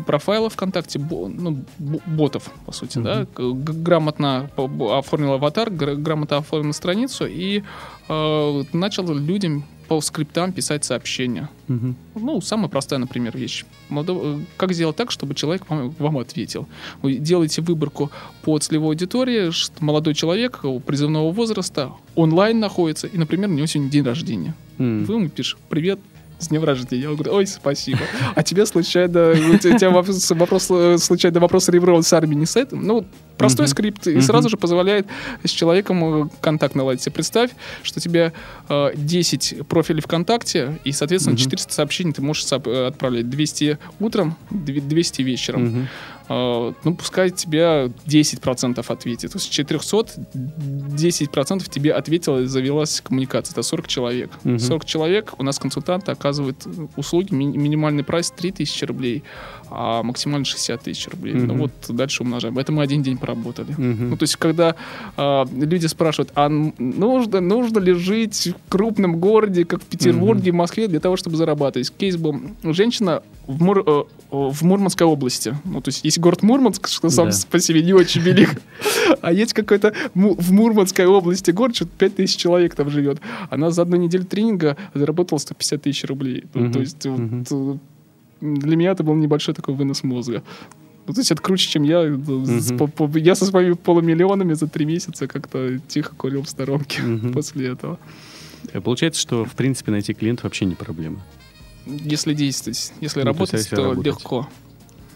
профайла 0.06 0.48
ВКонтакте, 0.50 0.98
ну, 0.98 1.64
ботов, 2.06 2.50
по 2.66 2.72
сути, 2.72 2.98
mm-hmm. 2.98 3.28
да, 3.36 3.72
грамотно 3.82 4.50
оформил 4.56 5.32
аватар, 5.32 5.70
грамотно 5.70 6.38
оформил 6.38 6.72
страницу 6.72 7.26
и 7.26 7.62
э, 8.08 8.62
начал 8.72 9.12
людям 9.14 9.64
по 9.88 10.00
скриптам 10.00 10.52
писать 10.52 10.84
сообщения. 10.84 11.50
Mm-hmm. 11.68 11.94
Ну, 12.14 12.40
самая 12.40 12.68
простая, 12.68 12.98
например, 12.98 13.36
вещь. 13.36 13.64
Э, 13.90 14.40
как 14.56 14.72
сделать 14.72 14.96
так, 14.96 15.10
чтобы 15.10 15.34
человек 15.34 15.68
вам, 15.68 15.90
вам 15.98 16.18
ответил? 16.18 16.66
Вы 17.02 17.16
делаете 17.16 17.62
выборку 17.62 18.10
по 18.42 18.58
целевой 18.58 18.90
аудитории, 18.90 19.50
что 19.50 19.84
молодой 19.84 20.14
человек 20.14 20.60
призывного 20.86 21.30
возраста 21.32 21.92
онлайн 22.14 22.58
находится, 22.60 23.06
и, 23.06 23.18
например, 23.18 23.50
у 23.50 23.52
него 23.52 23.66
сегодня 23.66 23.90
день 23.90 24.04
рождения. 24.04 24.54
Mm-hmm. 24.78 25.04
Вы 25.04 25.14
ему 25.14 25.28
пишете, 25.28 25.60
привет, 25.68 26.00
с 26.42 26.48
днем 26.48 26.64
рождения. 26.64 27.02
Я 27.02 27.14
говорю, 27.14 27.34
ой, 27.34 27.46
спасибо. 27.46 28.00
А 28.34 28.42
тебе 28.42 28.66
случайно, 28.66 29.30
у 29.30 29.58
тебя 29.58 29.90
вопрос, 29.90 30.30
вопрос 30.30 30.70
случайно 31.02 31.40
вопрос 31.40 31.68
ребро 31.68 32.00
с 32.02 32.12
армией 32.12 32.36
не 32.36 32.46
с 32.46 32.56
этим? 32.56 32.82
Ну, 32.82 33.06
простой 33.38 33.68
скрипт, 33.68 34.06
и 34.06 34.20
сразу 34.20 34.48
же 34.48 34.56
позволяет 34.56 35.06
с 35.44 35.50
человеком 35.50 36.24
э, 36.24 36.28
контакт 36.40 36.74
наладить. 36.74 37.12
Представь, 37.12 37.50
что 37.82 37.98
у 37.98 38.02
тебя 38.02 38.32
э, 38.68 38.90
10 38.94 39.66
профилей 39.68 40.00
ВКонтакте, 40.02 40.78
и, 40.84 40.92
соответственно, 40.92 41.36
400 41.36 41.72
сообщений 41.72 42.12
ты 42.12 42.22
можешь 42.22 42.46
э, 42.50 42.86
отправлять. 42.86 43.30
200 43.30 43.78
утром, 44.00 44.36
200 44.50 45.22
вечером. 45.22 45.88
Uh, 46.32 46.74
ну, 46.84 46.94
пускай 46.94 47.28
тебя 47.30 47.90
10% 48.06 48.84
ответит. 48.88 49.32
То 49.32 49.38
есть 49.38 49.50
400 49.50 50.06
10% 50.34 51.70
тебе 51.70 51.92
ответила 51.92 52.40
и 52.40 52.46
завелась 52.46 53.02
коммуникация. 53.02 53.52
Это 53.52 53.62
40 53.62 53.86
человек. 53.86 54.30
Uh-huh. 54.44 54.58
40 54.58 54.84
человек, 54.86 55.34
у 55.38 55.42
нас 55.42 55.58
консультанты 55.58 56.10
оказывают 56.10 56.66
услуги, 56.96 57.34
ми- 57.34 57.58
минимальный 57.58 58.02
прайс 58.02 58.30
3000 58.30 58.84
рублей, 58.84 59.24
а 59.74 60.02
максимально 60.02 60.44
60 60.44 60.82
тысяч 60.82 61.08
рублей. 61.08 61.34
Uh-huh. 61.34 61.46
Ну 61.46 61.54
вот 61.54 61.72
дальше 61.88 62.22
умножаем. 62.22 62.58
Это 62.58 62.72
мы 62.72 62.82
один 62.82 63.02
день 63.02 63.16
поработали. 63.16 63.74
Uh-huh. 63.74 64.08
Ну, 64.10 64.16
то 64.16 64.22
есть, 64.24 64.36
когда 64.36 64.74
э, 65.16 65.44
люди 65.52 65.86
спрашивают, 65.86 66.30
а 66.34 66.48
нужно, 66.48 67.40
нужно 67.40 67.78
ли 67.78 67.92
жить 67.94 68.52
в 68.66 68.70
крупном 68.70 69.18
городе, 69.18 69.64
как 69.64 69.82
в 69.82 69.86
Петербурге, 69.86 70.50
uh-huh. 70.50 70.54
Москве, 70.54 70.88
для 70.88 71.00
того, 71.00 71.16
чтобы 71.16 71.36
зарабатывать? 71.36 71.90
Кейс 71.96 72.16
был, 72.16 72.40
женщина 72.62 73.22
в, 73.46 73.62
Мур, 73.62 73.82
э, 73.86 74.02
в 74.30 74.62
Мурманской 74.62 75.06
области. 75.06 75.56
Ну, 75.64 75.80
то 75.80 75.88
есть, 75.88 76.04
есть 76.04 76.18
город 76.18 76.42
Мурманск, 76.42 76.88
что 76.88 77.08
сам 77.08 77.30
да. 77.30 77.36
по 77.50 77.58
себе 77.58 77.82
не 77.82 77.94
очень 77.94 78.20
велик. 78.20 78.60
А 79.20 79.32
есть 79.32 79.52
какой-то 79.52 79.94
в 80.14 80.52
Мурманской 80.52 81.06
области 81.06 81.50
город, 81.50 81.76
что-то 81.76 81.92
5 81.98 82.16
тысяч 82.16 82.36
человек 82.36 82.74
там 82.74 82.90
живет. 82.90 83.20
Она 83.50 83.70
за 83.70 83.82
одну 83.82 83.96
неделю 83.96 84.24
тренинга 84.24 84.76
заработала 84.94 85.38
150 85.38 85.82
тысяч 85.82 86.04
рублей. 86.04 86.44
То 86.52 86.80
есть, 86.80 87.06
для 88.42 88.76
меня 88.76 88.90
это 88.90 89.04
был 89.04 89.14
небольшой 89.14 89.54
такой 89.54 89.74
вынос 89.74 90.02
мозга. 90.02 90.42
Ну, 91.06 91.14
то 91.14 91.20
есть 91.20 91.30
это 91.30 91.40
круче, 91.40 91.68
чем 91.68 91.82
я. 91.84 92.04
Uh-huh. 92.04 93.18
Я 93.18 93.34
со 93.34 93.46
своими 93.46 93.74
полумиллионами 93.74 94.52
за 94.52 94.68
три 94.68 94.84
месяца 94.84 95.26
как-то 95.26 95.78
тихо 95.88 96.14
курил 96.14 96.42
в 96.42 96.48
сторонке 96.48 97.00
uh-huh. 97.02 97.32
после 97.34 97.68
этого. 97.68 97.98
Э, 98.72 98.80
получается, 98.80 99.20
что, 99.20 99.44
в 99.44 99.54
принципе, 99.54 99.90
найти 99.90 100.14
клиентов 100.14 100.44
вообще 100.44 100.64
не 100.64 100.74
проблема. 100.74 101.20
Если 101.86 102.34
действовать, 102.34 102.92
если 103.00 103.20
ну, 103.20 103.26
работать, 103.26 103.50
то, 103.50 103.56
есть, 103.56 103.70
то 103.70 103.84
работать. 103.84 104.06
легко. 104.06 104.48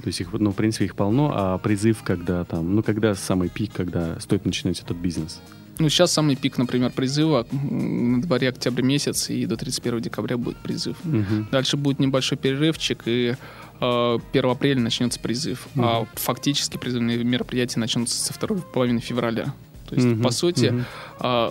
То 0.03 0.07
есть 0.09 0.21
их, 0.21 0.33
ну, 0.33 0.51
в 0.51 0.55
принципе, 0.55 0.87
их 0.87 0.97
полно, 0.97 1.33
а 1.35 1.59
призыв, 1.59 2.03
когда 2.03 2.45
там, 2.45 2.75
ну, 2.75 2.83
когда 2.83 3.15
самый 3.15 3.49
пик, 3.49 3.73
когда 3.73 4.19
стоит 4.19 4.45
начинать 4.45 4.81
этот 4.81 4.97
бизнес? 4.97 5.41
Ну, 5.79 5.89
сейчас 5.89 6.13
самый 6.13 6.37
пик, 6.37 6.59
например, 6.59 6.91
призыва 6.91 7.47
на 7.51 8.23
дворе 8.23 8.49
октябрь 8.49 8.83
месяц, 8.83 9.31
и 9.31 9.45
до 9.47 9.57
31 9.57 10.01
декабря 10.01 10.37
будет 10.37 10.57
призыв. 10.59 10.97
Угу. 11.05 11.49
Дальше 11.51 11.77
будет 11.77 11.99
небольшой 11.99 12.39
перерывчик, 12.39 13.03
и 13.07 13.35
э, 13.81 14.19
1 14.33 14.51
апреля 14.51 14.81
начнется 14.81 15.21
призыв. 15.21 15.67
Угу. 15.75 15.85
А 15.85 16.07
фактически 16.15 16.79
призывные 16.79 17.23
мероприятия 17.23 17.79
начнутся 17.79 18.17
со 18.17 18.33
второй 18.33 18.61
половины 18.61 19.01
февраля. 19.01 19.55
То 19.89 19.95
есть, 19.95 20.07
угу. 20.07 20.23
по 20.23 20.31
сути, 20.31 20.67
угу. 20.67 20.85
э, 21.21 21.51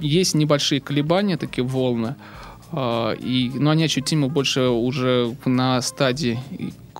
есть 0.00 0.34
небольшие 0.34 0.80
колебания, 0.80 1.36
такие 1.36 1.64
волны, 1.64 2.16
э, 2.16 2.40
и, 2.72 3.50
но 3.54 3.70
они 3.70 3.84
ощутимы 3.84 4.28
больше 4.28 4.68
уже 4.68 5.36
на 5.44 5.80
стадии 5.82 6.38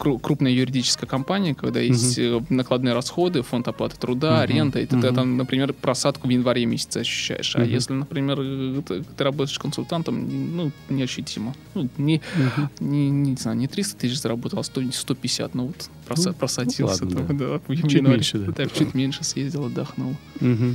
крупная 0.00 0.52
юридическая 0.52 1.08
компания, 1.08 1.54
когда 1.54 1.80
есть 1.80 2.18
uh-huh. 2.18 2.44
накладные 2.48 2.94
расходы, 2.94 3.42
фонд 3.42 3.68
оплаты 3.68 3.96
труда, 3.96 4.38
uh-huh. 4.38 4.42
аренда, 4.42 4.80
и 4.80 4.86
ты, 4.86 4.96
uh-huh. 4.96 5.14
там, 5.14 5.36
например, 5.36 5.72
просадку 5.72 6.26
в 6.26 6.30
январе 6.30 6.64
месяце 6.64 6.98
ощущаешь. 6.98 7.54
Uh-huh. 7.54 7.62
А 7.62 7.64
если, 7.64 7.92
например, 7.92 8.38
ты, 8.82 9.02
ты 9.02 9.24
работаешь 9.24 9.58
консультантом, 9.58 10.56
ну, 10.56 10.72
неощутимо. 10.88 11.54
Ну, 11.74 11.88
не, 11.98 12.16
uh-huh. 12.16 12.68
не, 12.80 13.10
не, 13.10 13.30
не 13.30 13.36
знаю, 13.36 13.58
не 13.58 13.68
300 13.68 13.98
тысяч 13.98 14.20
заработал, 14.20 14.60
а 14.60 14.62
100, 14.62 14.92
150, 14.92 15.54
ну 15.54 15.66
вот 15.66 15.90
прос, 16.06 16.24
ну, 16.24 16.32
просадился. 16.32 17.04
Ну, 17.04 17.18
ладно, 17.18 17.34
да. 17.38 17.60
Да, 17.68 17.74
чуть 17.74 17.92
январе, 17.92 18.16
меньше, 18.16 18.38
да. 18.38 18.52
Так, 18.52 18.72
чуть 18.72 18.94
меньше 18.94 19.24
съездил, 19.24 19.66
отдохнул. 19.66 20.16
Uh-huh. 20.40 20.74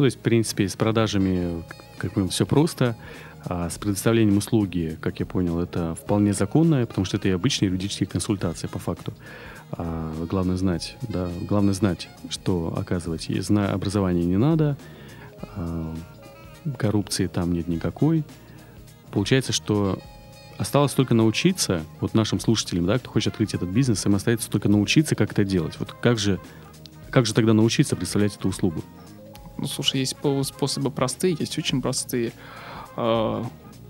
Ну, 0.00 0.04
то 0.04 0.06
есть, 0.06 0.16
в 0.16 0.20
принципе, 0.20 0.66
с 0.66 0.76
продажами 0.76 1.62
как 1.98 2.14
бы 2.14 2.26
все 2.30 2.46
просто. 2.46 2.96
А 3.44 3.68
с 3.68 3.76
предоставлением 3.76 4.38
услуги, 4.38 4.96
как 4.98 5.20
я 5.20 5.26
понял, 5.26 5.60
это 5.60 5.94
вполне 5.94 6.32
законно, 6.32 6.86
потому 6.86 7.04
что 7.04 7.18
это 7.18 7.28
и 7.28 7.32
обычные 7.32 7.68
юридические 7.68 8.06
консультации 8.06 8.66
по 8.66 8.78
факту. 8.78 9.12
А, 9.72 10.10
главное 10.24 10.56
знать, 10.56 10.96
да, 11.06 11.28
главное 11.46 11.74
знать, 11.74 12.08
что 12.30 12.74
оказывать. 12.78 13.28
И 13.28 13.38
зна 13.40 13.68
образования 13.68 14.24
не 14.24 14.38
надо, 14.38 14.78
а, 15.42 15.94
коррупции 16.78 17.26
там 17.26 17.52
нет 17.52 17.68
никакой. 17.68 18.24
Получается, 19.10 19.52
что 19.52 19.98
осталось 20.56 20.92
только 20.92 21.12
научиться, 21.12 21.84
вот 22.00 22.14
нашим 22.14 22.40
слушателям, 22.40 22.86
да, 22.86 22.98
кто 22.98 23.10
хочет 23.10 23.34
открыть 23.34 23.52
этот 23.52 23.68
бизнес, 23.68 24.06
им 24.06 24.14
остается 24.14 24.50
только 24.50 24.70
научиться, 24.70 25.14
как 25.14 25.32
это 25.32 25.44
делать. 25.44 25.78
Вот 25.78 25.92
как 25.92 26.18
же, 26.18 26.40
как 27.10 27.26
же 27.26 27.34
тогда 27.34 27.52
научиться 27.52 27.96
представлять 27.96 28.34
эту 28.34 28.48
услугу? 28.48 28.82
Ну, 29.60 29.66
слушай, 29.66 30.00
есть 30.00 30.16
способы 30.42 30.90
простые, 30.90 31.36
есть 31.38 31.58
очень 31.58 31.82
простые. 31.82 32.32
Э, 32.96 33.44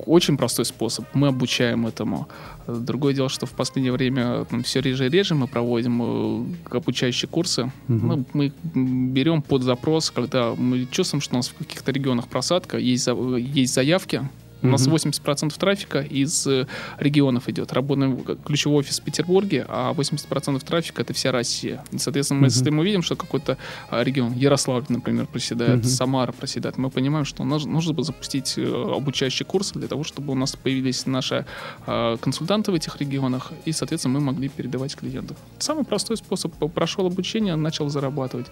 очень 0.06 0.36
простой 0.36 0.64
способ. 0.64 1.04
Мы 1.14 1.28
обучаем 1.28 1.86
этому. 1.86 2.28
Другое 2.66 3.14
дело, 3.14 3.28
что 3.28 3.46
в 3.46 3.52
последнее 3.52 3.92
время 3.92 4.46
ну, 4.50 4.62
все 4.62 4.80
реже 4.80 5.06
и 5.06 5.10
реже 5.10 5.34
мы 5.34 5.46
проводим 5.46 6.02
э, 6.02 6.76
обучающие 6.76 7.28
курсы. 7.28 7.70
Угу. 7.88 7.94
Мы, 8.06 8.24
мы 8.32 8.52
берем 8.74 9.42
под 9.42 9.62
запрос, 9.62 10.10
когда 10.10 10.54
мы 10.54 10.86
чувствуем, 10.90 11.20
что 11.20 11.34
у 11.34 11.36
нас 11.36 11.48
в 11.48 11.54
каких-то 11.54 11.92
регионах 11.92 12.28
просадка, 12.28 12.78
есть, 12.78 13.08
есть 13.38 13.74
заявки, 13.74 14.28
у 14.62 14.66
нас 14.66 14.86
80% 14.86 15.58
трафика 15.58 16.00
из 16.00 16.46
э, 16.46 16.66
регионов 16.98 17.48
идет. 17.48 17.72
Работаем 17.72 18.22
ключевой 18.44 18.80
офис 18.80 19.00
в 19.00 19.02
Петербурге, 19.02 19.64
а 19.68 19.92
80% 19.92 20.64
трафика 20.64 21.02
это 21.02 21.12
вся 21.14 21.32
Россия. 21.32 21.82
И, 21.92 21.98
соответственно, 21.98 22.40
мы, 22.40 22.46
если 22.46 22.70
мы 22.70 22.84
видим, 22.84 23.02
что 23.02 23.16
какой-то 23.16 23.56
а, 23.88 24.02
регион, 24.02 24.34
Ярославль, 24.34 24.84
например, 24.88 25.26
проседает, 25.26 25.86
Самара 25.86 26.32
проседает, 26.32 26.78
мы 26.78 26.90
понимаем, 26.90 27.24
что 27.24 27.44
нужно, 27.44 27.72
нужно 27.72 28.02
запустить 28.02 28.54
э, 28.56 28.94
обучающие 28.96 29.46
курсы 29.46 29.78
для 29.78 29.88
того, 29.88 30.04
чтобы 30.04 30.32
у 30.32 30.36
нас 30.36 30.56
появились 30.56 31.06
наши 31.06 31.46
э, 31.86 32.16
консультанты 32.20 32.72
в 32.72 32.74
этих 32.74 33.00
регионах, 33.00 33.52
и, 33.64 33.72
соответственно, 33.72 34.20
мы 34.20 34.26
могли 34.26 34.48
передавать 34.48 34.94
клиентов. 34.94 35.36
Самый 35.58 35.84
простой 35.84 36.16
способ. 36.16 36.52
Прошел 36.74 37.06
обучение, 37.06 37.56
начал 37.56 37.88
зарабатывать. 37.88 38.46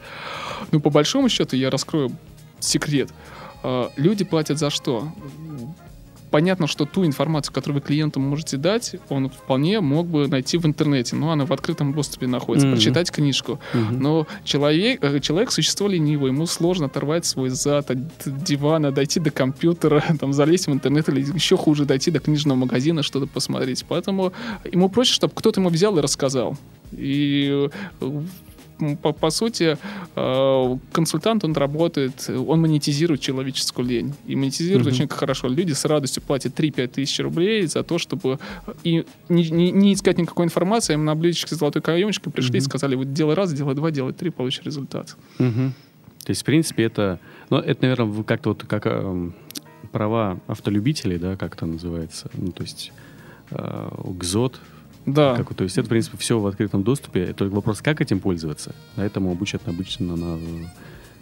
Ну, 0.72 0.80
по 0.80 0.90
большому 0.90 1.28
счету, 1.28 1.56
я 1.56 1.70
раскрою 1.70 2.10
секрет. 2.60 3.10
Люди 3.96 4.24
платят 4.24 4.58
за 4.58 4.70
что? 4.70 5.12
Понятно, 6.30 6.66
что 6.66 6.84
ту 6.84 7.04
информацию, 7.04 7.52
которую 7.52 7.80
вы 7.80 7.86
клиенту 7.86 8.20
можете 8.20 8.56
дать, 8.56 8.96
он 9.08 9.28
вполне 9.28 9.80
мог 9.80 10.06
бы 10.06 10.28
найти 10.28 10.58
в 10.58 10.66
интернете. 10.66 11.16
Но 11.16 11.30
она 11.30 11.46
в 11.46 11.52
открытом 11.52 11.92
доступе 11.92 12.26
находится. 12.26 12.66
Mm-hmm. 12.66 12.72
Прочитать 12.72 13.10
книжку. 13.10 13.60
Mm-hmm. 13.72 13.98
Но 13.98 14.26
человек, 14.44 15.02
э, 15.02 15.20
человек 15.20 15.50
существо 15.50 15.88
ленивое, 15.88 16.30
ему 16.30 16.46
сложно 16.46 16.86
оторвать 16.86 17.26
свой 17.26 17.50
зад 17.50 17.90
от 17.90 17.98
дивана, 18.24 18.92
дойти 18.92 19.20
до 19.20 19.30
компьютера, 19.30 20.02
там, 20.20 20.32
залезть 20.32 20.66
в 20.66 20.72
интернет 20.72 21.08
или 21.08 21.20
еще 21.20 21.56
хуже, 21.56 21.84
дойти 21.84 22.10
до 22.10 22.20
книжного 22.20 22.58
магазина, 22.58 23.02
что-то 23.02 23.26
посмотреть. 23.26 23.84
Поэтому 23.88 24.32
ему 24.70 24.88
проще, 24.88 25.12
чтобы 25.12 25.32
кто-то 25.34 25.60
ему 25.60 25.70
взял 25.70 25.96
и 25.98 26.00
рассказал. 26.00 26.56
И 26.92 27.68
э, 28.00 28.22
по, 29.02 29.12
по 29.12 29.30
сути, 29.30 29.76
э, 30.16 30.76
консультант, 30.92 31.44
он 31.44 31.52
работает, 31.54 32.28
он 32.28 32.60
монетизирует 32.60 33.20
человеческую 33.20 33.86
лень. 33.86 34.14
И 34.26 34.36
монетизирует 34.36 34.86
uh-huh. 34.86 34.92
очень 34.92 35.08
хорошо. 35.08 35.48
Люди 35.48 35.72
с 35.72 35.84
радостью 35.84 36.22
платят 36.22 36.58
3-5 36.58 36.88
тысяч 36.88 37.18
рублей 37.20 37.66
за 37.66 37.82
то, 37.82 37.98
чтобы 37.98 38.38
и 38.84 39.04
не, 39.28 39.50
не, 39.50 39.70
не 39.70 39.92
искать 39.94 40.18
никакой 40.18 40.46
информации, 40.46 40.94
им 40.94 41.04
на 41.04 41.14
блюдечке 41.14 41.54
золотой 41.54 41.82
каемочкой 41.82 42.32
пришли 42.32 42.58
uh-huh. 42.58 42.62
и 42.62 42.64
сказали, 42.64 42.94
вот 42.96 43.12
делай 43.12 43.34
раз, 43.34 43.52
делай 43.52 43.74
два, 43.74 43.90
делай 43.90 44.12
три, 44.12 44.30
получишь 44.30 44.64
результат. 44.64 45.16
Uh-huh. 45.38 45.70
То 46.24 46.30
есть, 46.30 46.42
в 46.42 46.44
принципе, 46.44 46.84
это, 46.84 47.20
ну, 47.50 47.58
это, 47.58 47.82
наверное, 47.82 48.22
как-то 48.22 48.50
вот 48.50 48.64
как 48.64 48.86
э, 48.86 49.30
права 49.92 50.38
автолюбителей, 50.46 51.18
да, 51.18 51.36
как 51.36 51.54
это 51.54 51.66
называется, 51.66 52.30
ну, 52.34 52.52
то 52.52 52.62
есть 52.62 52.92
э, 53.50 53.88
ГЗОТ, 54.04 54.60
да. 55.06 55.36
Как, 55.36 55.54
то 55.54 55.64
есть 55.64 55.78
это, 55.78 55.86
в 55.86 55.88
принципе, 55.90 56.16
все 56.18 56.38
в 56.38 56.46
открытом 56.46 56.82
доступе. 56.82 57.32
Только 57.32 57.54
вопрос, 57.54 57.80
как 57.80 58.00
этим 58.00 58.20
пользоваться. 58.20 58.74
А 58.96 59.04
этому 59.04 59.30
обучат 59.32 59.62
обычно 59.66 60.16
на 60.16 60.38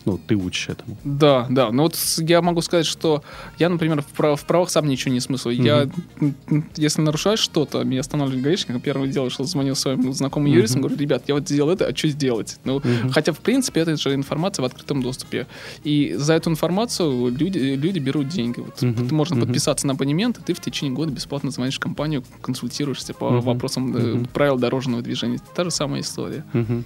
ну, 0.07 0.21
ты 0.25 0.37
учишь 0.37 0.69
этому. 0.69 0.97
Да, 1.03 1.47
да. 1.51 1.73
Ну 1.73 1.83
вот 1.83 1.99
я 2.19 2.41
могу 2.41 2.63
сказать, 2.63 2.87
что 2.87 3.25
я, 3.59 3.69
например, 3.69 4.03
в, 4.03 4.07
прав, 4.07 4.41
в 4.41 4.47
правах 4.47 4.71
сам 4.71 4.87
ничего 4.87 5.13
не 5.13 5.19
смысл. 5.19 5.51
Mm-hmm. 5.51 5.91
Я, 6.23 6.63
если 6.77 7.03
нарушаешь 7.03 7.41
что-то, 7.41 7.83
меня 7.83 8.01
останавливает 8.01 8.45
гаишник, 8.45 8.81
первое 8.81 9.09
дело, 9.09 9.31
что 9.31 9.43
звонил 9.43 9.75
своим 9.75 10.13
знакомым 10.13 10.49
mm-hmm. 10.49 10.55
юристам, 10.55 10.83
говорю, 10.83 10.97
ребят, 10.97 11.25
я 11.27 11.35
вот 11.35 11.49
сделал 11.49 11.71
это, 11.71 11.87
а 11.89 11.97
что 11.97 12.07
сделать? 12.07 12.59
Ну, 12.63 12.79
mm-hmm. 12.79 13.11
хотя, 13.11 13.33
в 13.33 13.41
принципе, 13.41 13.81
это 13.81 13.97
же 13.97 14.15
информация 14.15 14.63
в 14.63 14.67
открытом 14.67 15.03
доступе. 15.03 15.49
И 15.83 16.15
за 16.17 16.35
эту 16.35 16.51
информацию 16.51 17.35
люди, 17.37 17.59
люди 17.59 17.99
берут 17.99 18.29
деньги. 18.29 18.61
Вот 18.61 18.81
mm-hmm. 18.81 19.13
Можно 19.13 19.35
mm-hmm. 19.35 19.41
подписаться 19.41 19.89
на 19.89 19.95
абонемент, 19.95 20.39
и 20.39 20.43
ты 20.43 20.55
в 20.55 20.61
течение 20.61 20.95
года 20.95 21.11
бесплатно 21.11 21.51
звонишь 21.51 21.77
в 21.77 21.81
компанию, 21.81 22.23
консультируешься 22.43 23.13
по 23.13 23.25
mm-hmm. 23.25 23.41
вопросам 23.41 23.93
mm-hmm. 23.93 24.29
правил 24.33 24.57
дорожного 24.57 25.03
движения. 25.03 25.41
Та 25.57 25.65
же 25.65 25.73
самая 25.73 26.03
история. 26.03 26.45
Mm-hmm. 26.53 26.85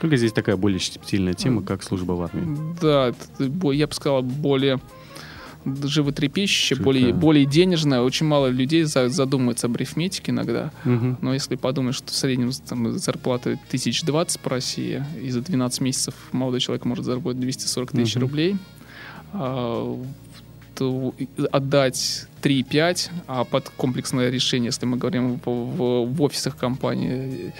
Только 0.00 0.16
здесь 0.16 0.32
такая 0.32 0.56
более 0.56 0.78
щепетильная 0.78 1.34
тема, 1.34 1.62
как 1.62 1.82
служба 1.82 2.12
в 2.12 2.22
армии. 2.22 2.74
Да, 2.80 3.12
я 3.72 3.86
бы 3.86 3.94
сказал, 3.94 4.22
более 4.22 4.80
животрепещущая, 5.64 6.78
более, 6.78 7.12
более 7.12 7.44
денежная. 7.44 8.00
Очень 8.00 8.26
мало 8.26 8.46
людей 8.46 8.84
задумывается 8.84 9.66
об 9.66 9.74
арифметике 9.74 10.32
иногда. 10.32 10.72
Угу. 10.84 11.18
Но 11.20 11.34
если 11.34 11.56
подумать, 11.56 11.94
что 11.94 12.08
в 12.08 12.16
среднем 12.16 12.50
там, 12.66 12.96
зарплата 12.98 13.58
1020 13.68 14.40
по 14.40 14.50
России, 14.50 15.04
и 15.22 15.30
за 15.30 15.42
12 15.42 15.80
месяцев 15.82 16.14
молодой 16.32 16.60
человек 16.60 16.84
может 16.86 17.04
заработать 17.04 17.40
240 17.40 17.92
тысяч 17.92 18.16
угу. 18.16 18.22
рублей, 18.22 18.56
а, 19.32 20.02
то 20.74 21.14
отдать 21.52 22.26
3-5, 22.42 23.10
а 23.26 23.44
под 23.44 23.68
комплексное 23.68 24.30
решение, 24.30 24.68
если 24.68 24.86
мы 24.86 24.96
говорим 24.96 25.38
в, 25.44 25.50
в, 25.50 26.06
в 26.06 26.22
офисах 26.22 26.56
компании, 26.56 27.52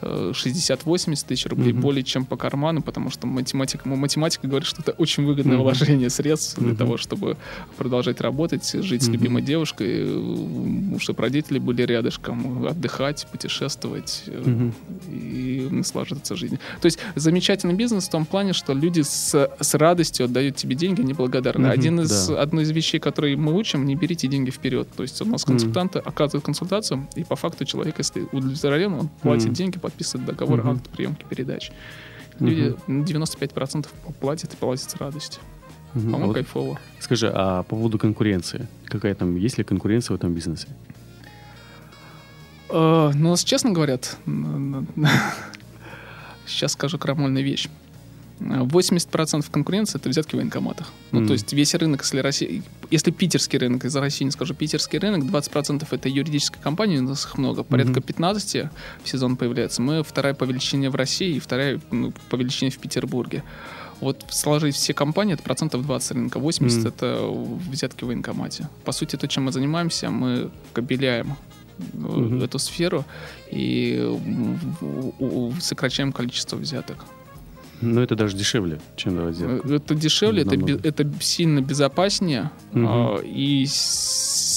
60-80 0.00 1.26
тысяч 1.26 1.46
рублей 1.46 1.72
mm-hmm. 1.72 1.80
более 1.80 2.04
чем 2.04 2.24
по 2.24 2.36
карману, 2.36 2.82
потому 2.82 3.10
что 3.10 3.26
математика, 3.26 3.88
математика 3.88 4.46
говорит, 4.46 4.66
что 4.66 4.82
это 4.82 4.92
очень 4.92 5.24
выгодное 5.24 5.56
mm-hmm. 5.56 5.62
вложение 5.62 6.10
средств 6.10 6.58
для 6.58 6.72
mm-hmm. 6.72 6.76
того, 6.76 6.96
чтобы 6.96 7.36
продолжать 7.76 8.20
работать, 8.20 8.70
жить 8.72 9.02
mm-hmm. 9.02 9.04
с 9.04 9.08
любимой 9.08 9.42
девушкой, 9.42 10.98
чтобы 10.98 11.22
родители 11.22 11.58
были 11.58 11.82
рядышком, 11.82 12.66
отдыхать, 12.66 13.26
путешествовать 13.30 14.24
mm-hmm. 14.26 14.72
и 15.10 15.68
наслаждаться 15.70 16.36
жизнью. 16.36 16.60
То 16.80 16.86
есть 16.86 16.98
замечательный 17.14 17.74
бизнес 17.74 18.08
в 18.08 18.10
том 18.10 18.24
плане, 18.24 18.52
что 18.52 18.72
люди 18.72 19.02
с, 19.02 19.50
с 19.60 19.74
радостью 19.74 20.26
отдают 20.26 20.56
тебе 20.56 20.74
деньги, 20.74 21.00
они 21.00 21.12
благодарны. 21.12 21.66
Mm-hmm. 21.66 21.72
Один 21.72 22.00
из, 22.00 22.28
да. 22.28 22.42
Одна 22.42 22.62
из 22.62 22.70
вещей, 22.70 22.98
которые 23.00 23.36
мы 23.36 23.54
учим, 23.54 23.84
не 23.84 23.96
берите 23.96 24.28
деньги 24.28 24.50
вперед. 24.50 24.88
То 24.96 25.02
есть 25.02 25.20
у 25.22 25.24
нас 25.24 25.44
консультанты 25.44 25.98
mm-hmm. 25.98 26.08
оказывают 26.08 26.44
консультацию, 26.44 27.08
и 27.16 27.24
по 27.24 27.36
факту 27.36 27.64
человек, 27.64 27.98
если 27.98 28.26
удовлетворен, 28.32 28.94
он 28.94 29.08
платит 29.22 29.48
mm-hmm. 29.48 29.54
деньги, 29.54 29.78
подписывает 29.88 30.26
договор 30.26 30.60
угу. 30.60 30.70
акт 30.70 30.88
приемки 30.90 31.24
передач. 31.28 31.72
Люди 32.38 32.76
угу. 32.86 33.02
95% 33.02 33.88
платят 34.20 34.54
и 34.54 34.56
платят 34.56 34.90
с 34.90 34.96
радостью. 34.96 35.42
Угу. 35.94 36.04
По-моему, 36.04 36.26
вот 36.26 36.34
кайфово. 36.34 36.80
Скажи, 37.00 37.30
а 37.32 37.62
по 37.62 37.76
поводу 37.76 37.98
конкуренции? 37.98 38.68
Какая 38.84 39.14
там, 39.14 39.36
есть 39.36 39.58
ли 39.58 39.64
конкуренция 39.64 40.14
в 40.14 40.18
этом 40.18 40.34
бизнесе? 40.34 40.68
Uh, 42.68 43.12
ну, 43.14 43.30
нас 43.30 43.44
честно 43.44 43.70
говорят, 43.70 44.18
сейчас 46.46 46.72
скажу 46.72 46.98
крамольную 46.98 47.42
вещь. 47.42 47.68
80% 48.40 49.50
конкуренции 49.50 49.98
это 49.98 50.08
взятки 50.08 50.34
в 50.34 50.38
военкоматах. 50.38 50.92
Ну, 51.10 51.22
mm. 51.22 51.26
то 51.26 51.32
есть 51.32 51.52
весь 51.52 51.74
рынок, 51.74 52.02
если 52.02 52.20
Россия, 52.20 52.62
если 52.90 53.10
питерский 53.10 53.58
рынок, 53.58 53.84
из 53.84 53.96
России 53.96 54.24
не 54.24 54.30
скажу, 54.30 54.54
питерский 54.54 54.98
рынок, 54.98 55.24
20% 55.24 55.86
это 55.90 56.08
юридическая 56.08 56.62
компания, 56.62 56.98
у 56.98 57.02
нас 57.02 57.24
их 57.24 57.38
много, 57.38 57.62
порядка 57.62 58.00
mm-hmm. 58.00 58.06
15 58.06 58.56
в 59.02 59.08
сезон 59.08 59.36
появляется. 59.36 59.82
Мы 59.82 60.02
вторая 60.02 60.34
по 60.34 60.44
величине 60.44 60.90
в 60.90 60.94
России 60.94 61.36
и 61.36 61.40
вторая 61.40 61.80
ну, 61.90 62.12
по 62.30 62.36
величине 62.36 62.70
в 62.70 62.78
Петербурге. 62.78 63.42
Вот 64.00 64.24
сложить 64.30 64.76
все 64.76 64.94
компании, 64.94 65.34
это 65.34 65.42
процентов 65.42 65.84
20 65.84 66.12
рынка, 66.12 66.38
80 66.38 66.78
mm. 66.78 66.88
это 66.88 67.70
взятки 67.70 68.04
в 68.04 68.06
военкомате. 68.06 68.68
По 68.84 68.92
сути, 68.92 69.16
то, 69.16 69.26
чем 69.26 69.44
мы 69.44 69.52
занимаемся, 69.52 70.10
мы 70.10 70.50
кабеляем 70.72 71.36
mm-hmm. 71.78 72.44
эту 72.44 72.58
сферу 72.58 73.04
и 73.50 74.16
сокращаем 75.60 76.12
количество 76.12 76.56
взяток. 76.56 77.04
Но 77.80 78.02
это 78.02 78.16
даже 78.16 78.36
дешевле, 78.36 78.80
чем 78.96 79.16
давать 79.16 79.34
взятку. 79.36 79.68
Это 79.68 79.94
дешевле, 79.94 80.42
это, 80.42 80.88
это 80.88 81.10
сильно 81.20 81.60
безопаснее 81.60 82.50
угу. 82.72 83.20
и 83.24 83.66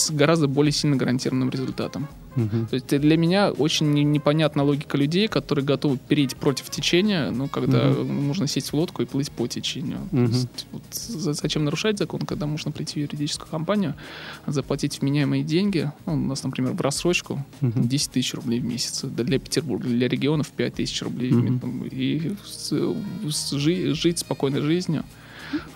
с 0.02 0.12
гораздо 0.12 0.48
более 0.48 0.72
сильно 0.72 0.96
гарантированным 0.96 1.50
результатом. 1.50 2.08
Угу. 2.36 2.68
То 2.70 2.74
есть 2.76 2.88
для 2.88 3.18
меня 3.18 3.52
очень 3.52 3.92
непонятна 3.92 4.64
логика 4.64 4.98
людей, 4.98 5.28
которые 5.28 5.66
готовы 5.66 5.98
перейти 5.98 6.36
против 6.36 6.70
течения, 6.70 7.30
ну, 7.30 7.48
когда 7.50 7.90
угу. 7.90 8.04
можно 8.04 8.48
сесть 8.48 8.72
в 8.72 8.74
лодку 8.74 9.02
и 9.02 9.06
плыть 9.06 9.32
по 9.32 9.48
течению. 9.48 10.00
Угу. 10.12 10.26
То 10.26 10.32
есть, 10.32 10.68
вот, 10.72 10.84
зачем 10.92 11.66
нарушать 11.66 11.98
закон, 11.98 12.22
когда 12.22 12.48
можно 12.48 12.72
прийти 12.72 12.94
в 12.94 12.98
юридическую 13.04 13.50
компанию, 13.50 13.96
заплатить 14.48 15.02
вменяемые 15.02 15.44
деньги, 15.44 15.92
ну, 16.06 16.14
у 16.14 16.18
нас, 16.18 16.44
например, 16.44 16.74
в 16.74 16.82
рассрочку 16.82 17.46
угу. 17.62 17.74
10 17.76 18.12
тысяч 18.12 18.34
рублей 18.34 18.60
в 18.60 18.66
месяц, 18.66 19.04
для 19.04 19.40
Петербурга, 19.40 19.88
для 19.88 20.08
регионов 20.08 20.50
5 20.52 20.76
тысяч 20.76 21.02
рублей, 21.02 21.34
угу. 21.34 21.86
и 21.92 22.34
с, 22.46 22.74
с, 23.30 23.52
жить 23.52 24.20
спокойной 24.20 24.62
жизнью. 24.62 25.04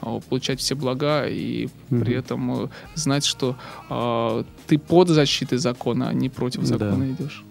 А, 0.01 0.19
получать 0.19 0.59
все 0.59 0.75
блага 0.75 1.27
и 1.27 1.65
mm-hmm. 1.65 1.99
при 1.99 2.15
этом 2.15 2.63
э, 2.63 2.67
знать, 2.95 3.25
что 3.25 3.55
э, 3.89 4.43
ты 4.67 4.77
под 4.77 5.09
защитой 5.09 5.57
закона, 5.57 6.09
а 6.09 6.13
не 6.13 6.29
против 6.29 6.63
закона 6.63 7.05
да. 7.05 7.11
идешь. 7.11 7.43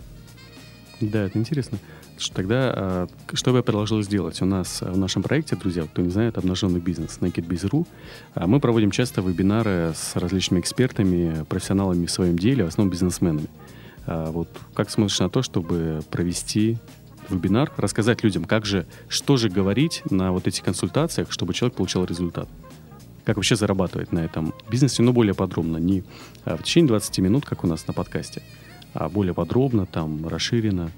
Да, 1.01 1.25
это 1.25 1.39
интересно. 1.39 1.79
Тогда, 2.33 2.73
а, 2.77 3.07
что 3.33 3.51
бы 3.51 3.59
я 3.59 3.63
предложил 3.63 4.03
сделать? 4.03 4.41
У 4.41 4.47
нас 4.47 4.81
в 4.81 4.97
нашем 4.97 5.23
проекте, 5.23 5.57
друзья, 5.57 5.83
кто 5.83 6.01
не 6.01 6.11
знает, 6.11 6.39
обнаженный 6.39 6.81
бизнес, 6.81 7.19
NakedBiz.ru, 7.21 7.87
мы 8.47 8.61
проводим 8.61 8.91
часто 8.91 9.21
вебинары 9.21 9.93
с 9.95 10.15
различными 10.17 10.61
экспертами, 10.61 11.45
профессионалами 11.49 12.07
в 12.07 12.11
своем 12.11 12.39
деле, 12.39 12.65
в 12.65 12.69
основном 12.69 12.93
бизнесменами. 12.93 13.49
Вот 14.07 14.49
как 14.75 14.91
смотришь 14.91 15.19
на 15.19 15.31
то, 15.31 15.43
чтобы 15.43 16.03
провести 16.11 16.79
вебинар, 17.29 17.73
рассказать 17.77 18.23
людям, 18.23 18.45
как 18.45 18.67
же, 18.67 18.87
что 19.09 19.37
же 19.37 19.49
говорить 19.49 20.03
на 20.11 20.33
вот 20.33 20.47
этих 20.47 20.63
консультациях, 20.63 21.31
чтобы 21.31 21.55
человек 21.55 21.77
получил 21.77 22.05
результат. 22.05 22.49
Как 23.25 23.37
вообще 23.37 23.57
зарабатывать 23.57 24.13
на 24.13 24.21
этом 24.21 24.53
бизнесе, 24.71 25.03
но 25.03 25.13
более 25.13 25.35
подробно, 25.35 25.79
не 25.79 26.05
а, 26.45 26.57
в 26.57 26.63
течение 26.63 26.89
20 26.89 27.19
минут, 27.21 27.45
как 27.47 27.65
у 27.65 27.67
нас 27.67 27.87
на 27.87 27.95
подкасте, 27.95 28.43
а 28.93 29.09
более 29.09 29.35
подробно, 29.35 29.87
там, 29.87 30.29
расширенно. 30.29 30.91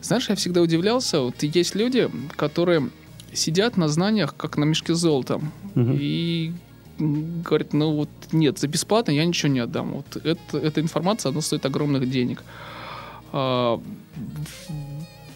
Знаешь, 0.00 0.28
я 0.28 0.34
всегда 0.36 0.62
удивлялся, 0.62 1.20
вот 1.20 1.42
есть 1.42 1.74
люди, 1.74 2.10
которые 2.36 2.90
сидят 3.32 3.76
на 3.76 3.88
знаниях, 3.88 4.34
как 4.36 4.56
на 4.56 4.64
мешке 4.64 4.94
с 4.94 4.98
золотом, 4.98 5.52
угу. 5.74 5.92
и 5.92 6.52
говорят, 6.98 7.72
ну 7.72 7.92
вот 7.92 8.08
нет, 8.32 8.58
за 8.58 8.68
бесплатно 8.68 9.10
я 9.12 9.24
ничего 9.24 9.52
не 9.52 9.60
отдам. 9.60 9.92
Вот 9.92 10.16
это, 10.16 10.58
эта 10.58 10.80
информация, 10.80 11.30
она 11.30 11.40
стоит 11.40 11.66
огромных 11.66 12.08
денег. 12.08 12.42
А, 13.32 13.80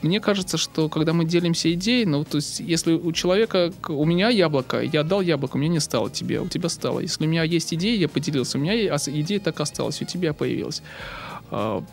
мне 0.03 0.21
кажется, 0.21 0.57
что 0.57 0.89
когда 0.89 1.13
мы 1.13 1.25
делимся 1.25 1.73
идеей, 1.73 2.07
ну, 2.07 2.25
то 2.25 2.37
есть, 2.37 2.61
если 2.61 2.93
у 2.93 3.13
человека, 3.13 3.73
у 3.89 4.05
меня 4.05 4.29
яблоко, 4.29 4.81
я 4.81 5.01
отдал 5.01 5.21
яблоко, 5.21 5.59
меня 5.59 5.75
не 5.75 5.81
стало 5.81 6.11
тебе, 6.11 6.41
у 6.41 6.49
тебя 6.49 6.69
стало. 6.69 7.01
Если 7.01 7.25
у 7.25 7.29
меня 7.29 7.43
есть 7.43 7.75
идея, 7.75 7.97
я 7.97 8.09
поделился, 8.09 8.59
у 8.59 8.61
меня 8.61 8.75
идея 8.97 9.41
так 9.41 9.61
осталась, 9.61 10.01
у 10.03 10.05
тебя 10.05 10.33
появилась. 10.33 10.83
А, 11.51 11.85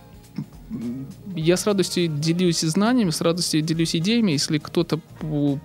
я 1.36 1.56
с 1.56 1.66
радостью 1.66 2.08
делюсь 2.08 2.62
знаниями, 2.62 3.12
с 3.12 3.22
радостью 3.22 3.62
делюсь 3.62 3.96
идеями. 3.96 4.32
Если 4.32 4.58
кто-то 4.58 5.00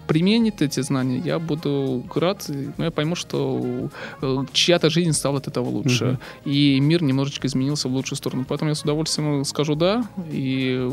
применит 0.07 0.63
эти 0.63 0.81
знания, 0.81 1.19
я 1.25 1.39
буду 1.39 2.05
рад, 2.15 2.49
но 2.77 2.85
я 2.85 2.91
пойму, 2.91 3.17
что 3.17 3.91
э, 4.21 4.37
чья-то 4.53 4.91
жизнь 4.91 5.13
стала 5.13 5.39
от 5.39 5.49
этого 5.49 5.69
лучше. 5.69 6.19
Uh-huh. 6.45 6.51
И 6.51 6.81
мир 6.81 7.03
немножечко 7.03 7.49
изменился 7.49 7.89
в 7.89 7.93
лучшую 7.93 8.17
сторону. 8.17 8.45
Поэтому 8.49 8.71
я 8.71 8.75
с 8.75 8.83
удовольствием 8.83 9.45
скажу 9.45 9.75
да. 9.75 10.09
И 10.31 10.91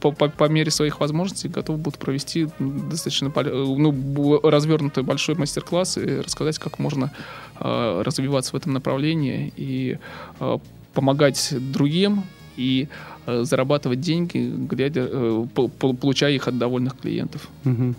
по, 0.00 0.12
по, 0.12 0.28
по 0.28 0.48
мере 0.48 0.70
своих 0.70 1.00
возможностей 1.00 1.48
готов 1.48 1.78
буду 1.78 1.98
провести 1.98 2.48
достаточно 2.58 3.32
ну, 3.34 4.40
развернутый 4.42 5.02
большой 5.02 5.34
мастер-класс 5.34 5.98
и 5.98 6.20
рассказать, 6.20 6.58
как 6.58 6.78
можно 6.78 7.12
э, 7.60 8.02
развиваться 8.04 8.52
в 8.52 8.54
этом 8.56 8.72
направлении 8.72 9.52
и 9.56 9.98
э, 10.40 10.58
помогать 10.92 11.54
другим 11.72 12.24
и 12.56 12.88
э, 13.26 13.44
зарабатывать 13.44 14.00
деньги, 14.00 14.52
глядя, 14.56 15.08
э, 15.10 15.46
получая 15.78 16.32
их 16.32 16.46
от 16.48 16.58
довольных 16.58 16.96
клиентов. 16.98 17.48
Угу. 17.64 17.94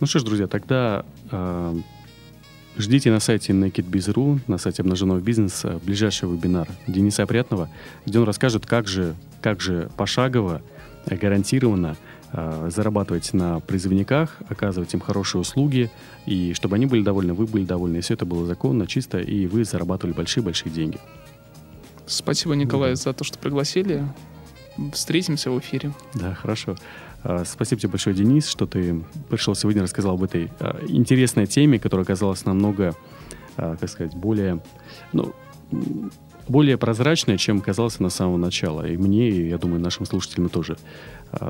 Ну 0.00 0.06
что 0.06 0.18
ж, 0.18 0.22
друзья, 0.22 0.46
тогда 0.46 1.04
э, 1.30 1.74
ждите 2.76 3.10
на 3.10 3.20
сайте 3.20 3.52
NakedBiz.ru, 3.52 4.40
на 4.46 4.58
сайте 4.58 4.82
обнаженного 4.82 5.18
бизнеса, 5.18 5.80
ближайший 5.84 6.28
вебинар 6.30 6.68
Дениса 6.86 7.24
Опрятного, 7.24 7.68
где 8.06 8.20
он 8.20 8.26
расскажет, 8.26 8.64
как 8.64 8.86
же, 8.86 9.16
как 9.42 9.60
же 9.60 9.90
пошагово, 9.96 10.62
э, 10.62 10.83
гарантированно 11.06 11.96
э, 12.32 12.70
зарабатывать 12.74 13.32
на 13.32 13.60
призывниках, 13.60 14.38
оказывать 14.48 14.92
им 14.94 15.00
хорошие 15.00 15.40
услуги, 15.40 15.90
и 16.26 16.52
чтобы 16.54 16.76
они 16.76 16.86
были 16.86 17.02
довольны, 17.02 17.34
вы 17.34 17.46
были 17.46 17.64
довольны, 17.64 17.98
и 17.98 18.00
все 18.00 18.14
это 18.14 18.24
было 18.24 18.46
законно, 18.46 18.86
чисто, 18.86 19.18
и 19.18 19.46
вы 19.46 19.64
зарабатывали 19.64 20.14
большие-большие 20.14 20.72
деньги. 20.72 20.98
Спасибо, 22.06 22.54
Николай, 22.54 22.90
да. 22.90 22.96
за 22.96 23.12
то, 23.12 23.24
что 23.24 23.38
пригласили. 23.38 24.06
Встретимся 24.92 25.50
в 25.50 25.58
эфире. 25.60 25.92
Да, 26.14 26.34
хорошо. 26.34 26.76
А, 27.22 27.44
спасибо 27.44 27.80
тебе 27.80 27.90
большое, 27.90 28.14
Денис, 28.14 28.46
что 28.46 28.66
ты 28.66 29.02
пришел 29.30 29.54
сегодня, 29.54 29.82
рассказал 29.82 30.14
об 30.14 30.24
этой 30.24 30.50
интересной 30.88 31.46
теме, 31.46 31.78
которая 31.78 32.04
оказалась 32.04 32.44
намного, 32.44 32.94
как 33.56 33.88
сказать, 33.88 34.14
более, 34.14 34.60
ну, 35.12 35.32
более 36.48 36.76
прозрачная, 36.76 37.38
чем 37.38 37.60
казалось 37.60 38.00
на 38.00 38.10
самого 38.10 38.36
начала. 38.36 38.86
И 38.86 38.96
мне, 38.96 39.28
и, 39.30 39.48
я 39.48 39.58
думаю, 39.58 39.80
нашим 39.80 40.06
слушателям 40.06 40.48
тоже. 40.48 40.76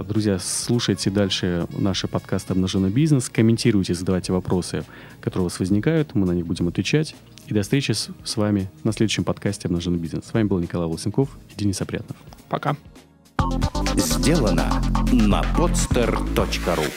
Друзья, 0.09 0.39
слушайте 0.39 1.11
дальше 1.11 1.67
наши 1.71 2.09
подкасты 2.09 2.53
«Обнаженный 2.55 2.91
бизнес», 2.91 3.29
комментируйте, 3.29 3.93
задавайте 3.95 4.33
вопросы, 4.33 4.85
которые 5.21 5.43
у 5.43 5.49
вас 5.51 5.59
возникают, 5.59 6.15
мы 6.15 6.27
на 6.27 6.33
них 6.33 6.47
будем 6.47 6.69
отвечать. 6.69 7.15
И 7.47 7.53
до 7.55 7.63
встречи 7.63 7.93
с, 7.93 8.09
с 8.25 8.37
вами 8.37 8.71
на 8.85 8.93
следующем 8.93 9.25
подкасте 9.25 9.69
«Обнаженный 9.69 9.99
бизнес». 9.99 10.25
С 10.25 10.33
вами 10.33 10.47
был 10.47 10.59
Николай 10.59 10.87
Волосенков 10.87 11.29
и 11.55 11.59
Денис 11.59 11.81
Опрятнов. 11.83 12.17
Пока. 12.49 12.77
Сделано 13.97 14.83
на 15.13 15.43
podster.ru 15.57 16.91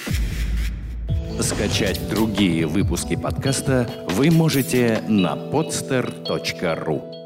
Скачать 1.42 2.10
другие 2.10 2.66
выпуски 2.66 3.16
подкаста 3.16 3.90
вы 4.10 4.32
можете 4.32 5.04
на 5.08 5.36
podster.ru 5.36 7.17